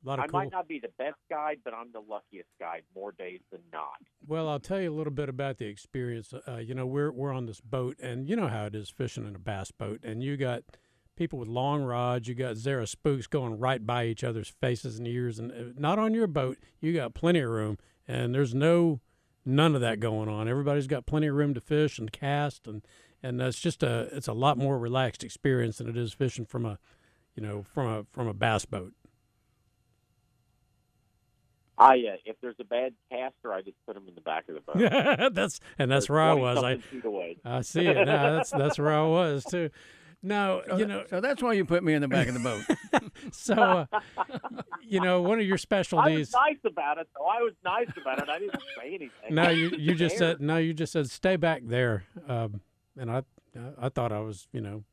[0.04, 0.40] A lot of I cool.
[0.40, 4.00] might not be the best guide, but I'm the luckiest guide more days than not.
[4.26, 6.32] Well, I'll tell you a little bit about the experience.
[6.46, 9.26] Uh, you know, we're we're on this boat, and you know how it is fishing
[9.26, 10.62] in a bass boat, and you got
[11.16, 12.26] people with long rods.
[12.26, 15.98] You got Zara spooks going right by each other's faces and ears, and uh, not
[15.98, 16.58] on your boat.
[16.80, 17.78] You got plenty of room,
[18.08, 19.00] and there's no
[19.44, 20.48] none of that going on.
[20.48, 22.82] Everybody's got plenty of room to fish and cast, and
[23.22, 26.66] and it's just a it's a lot more relaxed experience than it is fishing from
[26.66, 26.78] a
[27.36, 28.92] you know from a from a bass boat.
[31.78, 34.54] I uh, if there's a bad caster, I just put him in the back of
[34.56, 35.32] the boat.
[35.34, 36.58] that's and that's They're where I was.
[36.58, 37.36] I something feet away.
[37.44, 38.32] I see it now.
[38.36, 39.70] That's that's where I was too.
[40.24, 41.04] No, So you that- know.
[41.08, 42.62] so that's why you put me in the back of the boat.
[43.32, 43.86] So, uh,
[44.82, 46.34] you know, one of your specialties.
[46.34, 47.24] I was nice about it, though.
[47.26, 48.28] I was nice about it.
[48.28, 49.10] I didn't say anything.
[49.30, 50.56] No, you you just said no.
[50.58, 52.60] You just said stay back there, um,
[52.98, 53.22] and I
[53.80, 54.84] I thought I was you know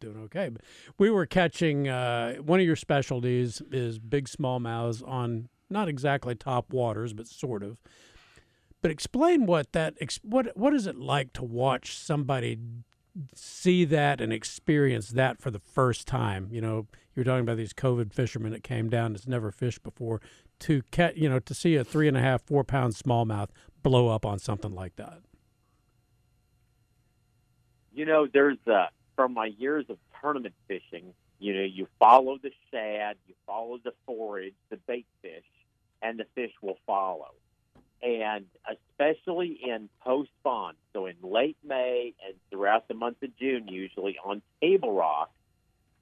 [0.00, 0.48] doing okay.
[0.50, 0.62] But
[0.98, 6.72] we were catching uh, one of your specialties is big smallmouths on not exactly top
[6.72, 7.80] waters, but sort of.
[8.82, 12.58] But explain what that what what is it like to watch somebody
[13.34, 16.48] see that and experience that for the first time?
[16.50, 20.20] You know, you're talking about these COVID fishermen that came down that's never fished before
[20.60, 23.48] to catch, you know, to see a three and a half, four pound smallmouth
[23.82, 25.20] blow up on something like that.
[27.92, 28.86] You know, there's uh,
[29.16, 31.14] from my years of tournament fishing.
[31.38, 35.44] You know, you follow the shad, you follow the forage, the bait fish,
[36.06, 37.32] and the fish will follow.
[38.02, 43.68] And especially in post spawn, so in late May and throughout the month of June,
[43.68, 45.30] usually on Table Rock,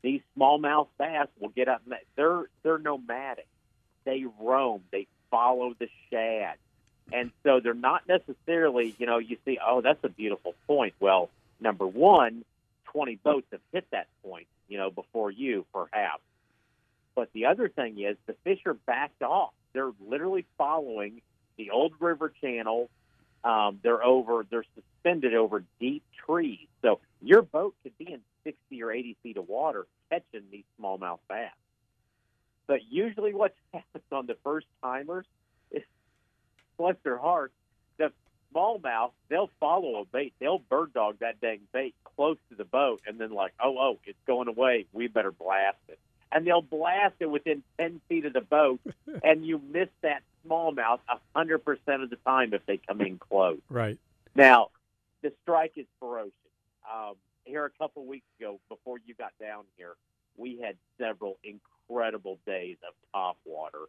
[0.03, 1.83] these smallmouth bass will get up.
[2.17, 3.47] They're they're nomadic.
[4.05, 4.83] They roam.
[4.91, 6.57] They follow the shad,
[7.13, 8.95] and so they're not necessarily.
[8.99, 10.95] You know, you see, oh, that's a beautiful point.
[11.01, 11.31] Well,
[11.61, 12.45] number one,
[12.87, 16.23] 20 boats have hit that point, you know, before you, perhaps.
[17.15, 19.53] But the other thing is the fish are backed off.
[19.75, 21.21] They're literally following
[21.59, 22.89] the old river channel.
[23.43, 26.67] Um, they're over, they're suspended over deep trees.
[26.81, 31.19] So your boat could be in 60 or 80 feet of water catching these smallmouth
[31.29, 31.51] bass.
[32.67, 35.27] But usually what happens on the first timers
[35.71, 35.83] is,
[36.79, 37.55] bless their hearts,
[37.99, 38.13] the
[38.55, 40.33] smallmouth, they'll follow a bait.
[40.39, 43.99] They'll bird dog that dang bait close to the boat and then like, oh, oh,
[44.05, 44.87] it's going away.
[44.93, 45.99] We better blast it.
[46.33, 48.81] And they'll blast it within 10 feet of the boat,
[49.23, 53.61] and you miss that smallmouth a 100% of the time if they come in close.
[53.71, 53.99] Right.
[54.35, 54.71] Now,
[55.23, 56.33] the strike is ferocious.
[56.93, 57.15] Um,
[57.45, 59.95] here a couple weeks ago, before you got down here,
[60.37, 63.87] we had several incredible days of top water.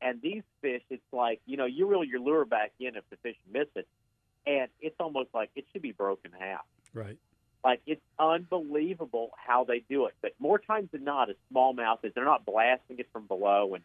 [0.00, 3.16] And these fish, it's like, you know, you reel your lure back in if the
[3.16, 3.88] fish miss it,
[4.46, 6.64] and it's almost like it should be broken half.
[6.92, 7.16] Right.
[7.64, 10.14] Like it's unbelievable how they do it.
[10.22, 13.84] But more times than not, a smallmouth is they're not blasting it from below, and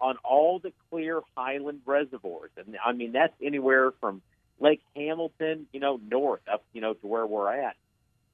[0.00, 4.22] on all the clear highland reservoirs, and I mean that's anywhere from
[4.58, 7.76] Lake Hamilton, you know, north up, you know, to where we're at.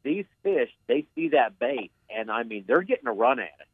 [0.03, 3.69] These fish, they see that bait, and I mean they're getting a run at it.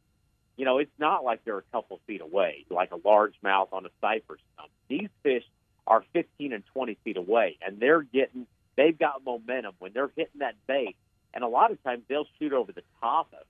[0.57, 3.89] You know, it's not like they're a couple feet away, like a largemouth on a
[4.01, 4.69] cypress stump.
[4.87, 5.43] These fish
[5.87, 8.47] are 15 and 20 feet away, and they're getting,
[8.77, 10.95] they've got momentum when they're hitting that bait.
[11.33, 13.47] And a lot of times they'll shoot over the top of it.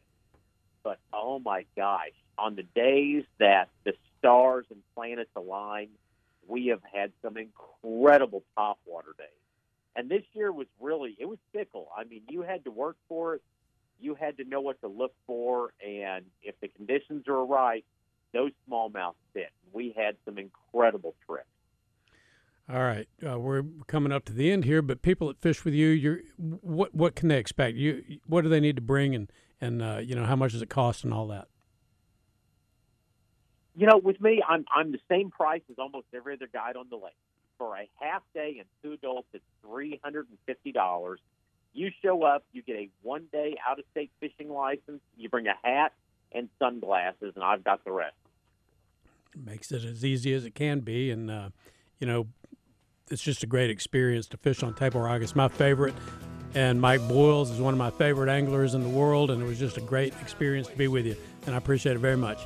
[0.83, 5.89] But oh my gosh, on the days that the stars and planets align,
[6.47, 9.27] we have had some incredible topwater days.
[9.95, 11.87] And this year was really, it was fickle.
[11.95, 13.41] I mean, you had to work for it.
[13.99, 15.73] You had to know what to look for.
[15.85, 17.85] And if the conditions are right,
[18.33, 19.51] those smallmouth fit.
[19.71, 21.47] We had some incredible trips.
[22.67, 25.75] All right, uh, we're coming up to the end here, but people that fish with
[25.75, 27.77] you, you're what what can they expect?
[27.77, 30.63] You what do they need to bring, and and uh, you know how much does
[30.63, 31.47] it cost, and all that.
[33.75, 36.87] You know, with me, I'm I'm the same price as almost every other guide on
[36.89, 37.13] the lake.
[37.59, 41.19] For a half day and two adults, it's three hundred and fifty dollars.
[41.73, 45.01] You show up, you get a one day out of state fishing license.
[45.17, 45.93] You bring a hat
[46.31, 48.15] and sunglasses, and I've got the rest.
[49.35, 51.49] makes it as easy as it can be, and uh,
[51.99, 52.27] you know,
[53.09, 55.21] it's just a great experience to fish on Table Rock.
[55.21, 55.93] It's my favorite,
[56.53, 59.59] and Mike Boiles is one of my favorite anglers in the world, and it was
[59.59, 62.39] just a great experience to be with you, and I appreciate it very much.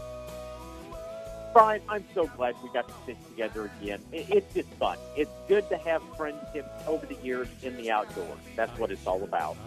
[1.51, 3.99] Brian, I'm so glad we got to fish together again.
[4.12, 4.97] It's just fun.
[5.16, 8.38] It's good to have friendships over the years in the outdoors.
[8.55, 9.57] That's what it's all about.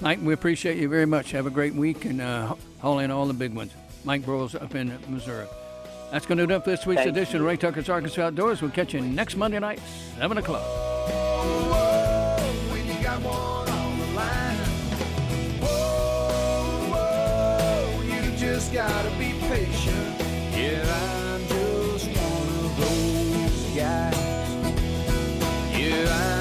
[0.00, 1.32] Mike, we appreciate you very much.
[1.32, 3.72] Have a great week and uh, haul in all the big ones.
[4.04, 5.46] Mike Broyles up in Missouri.
[6.12, 7.40] That's going to do it for this week's Thank edition you.
[7.40, 8.60] of Ray Tucker's Arkansas Outdoors.
[8.60, 9.80] We'll catch you next Monday night,
[10.18, 10.62] 7 o'clock.
[25.74, 26.31] Yeah,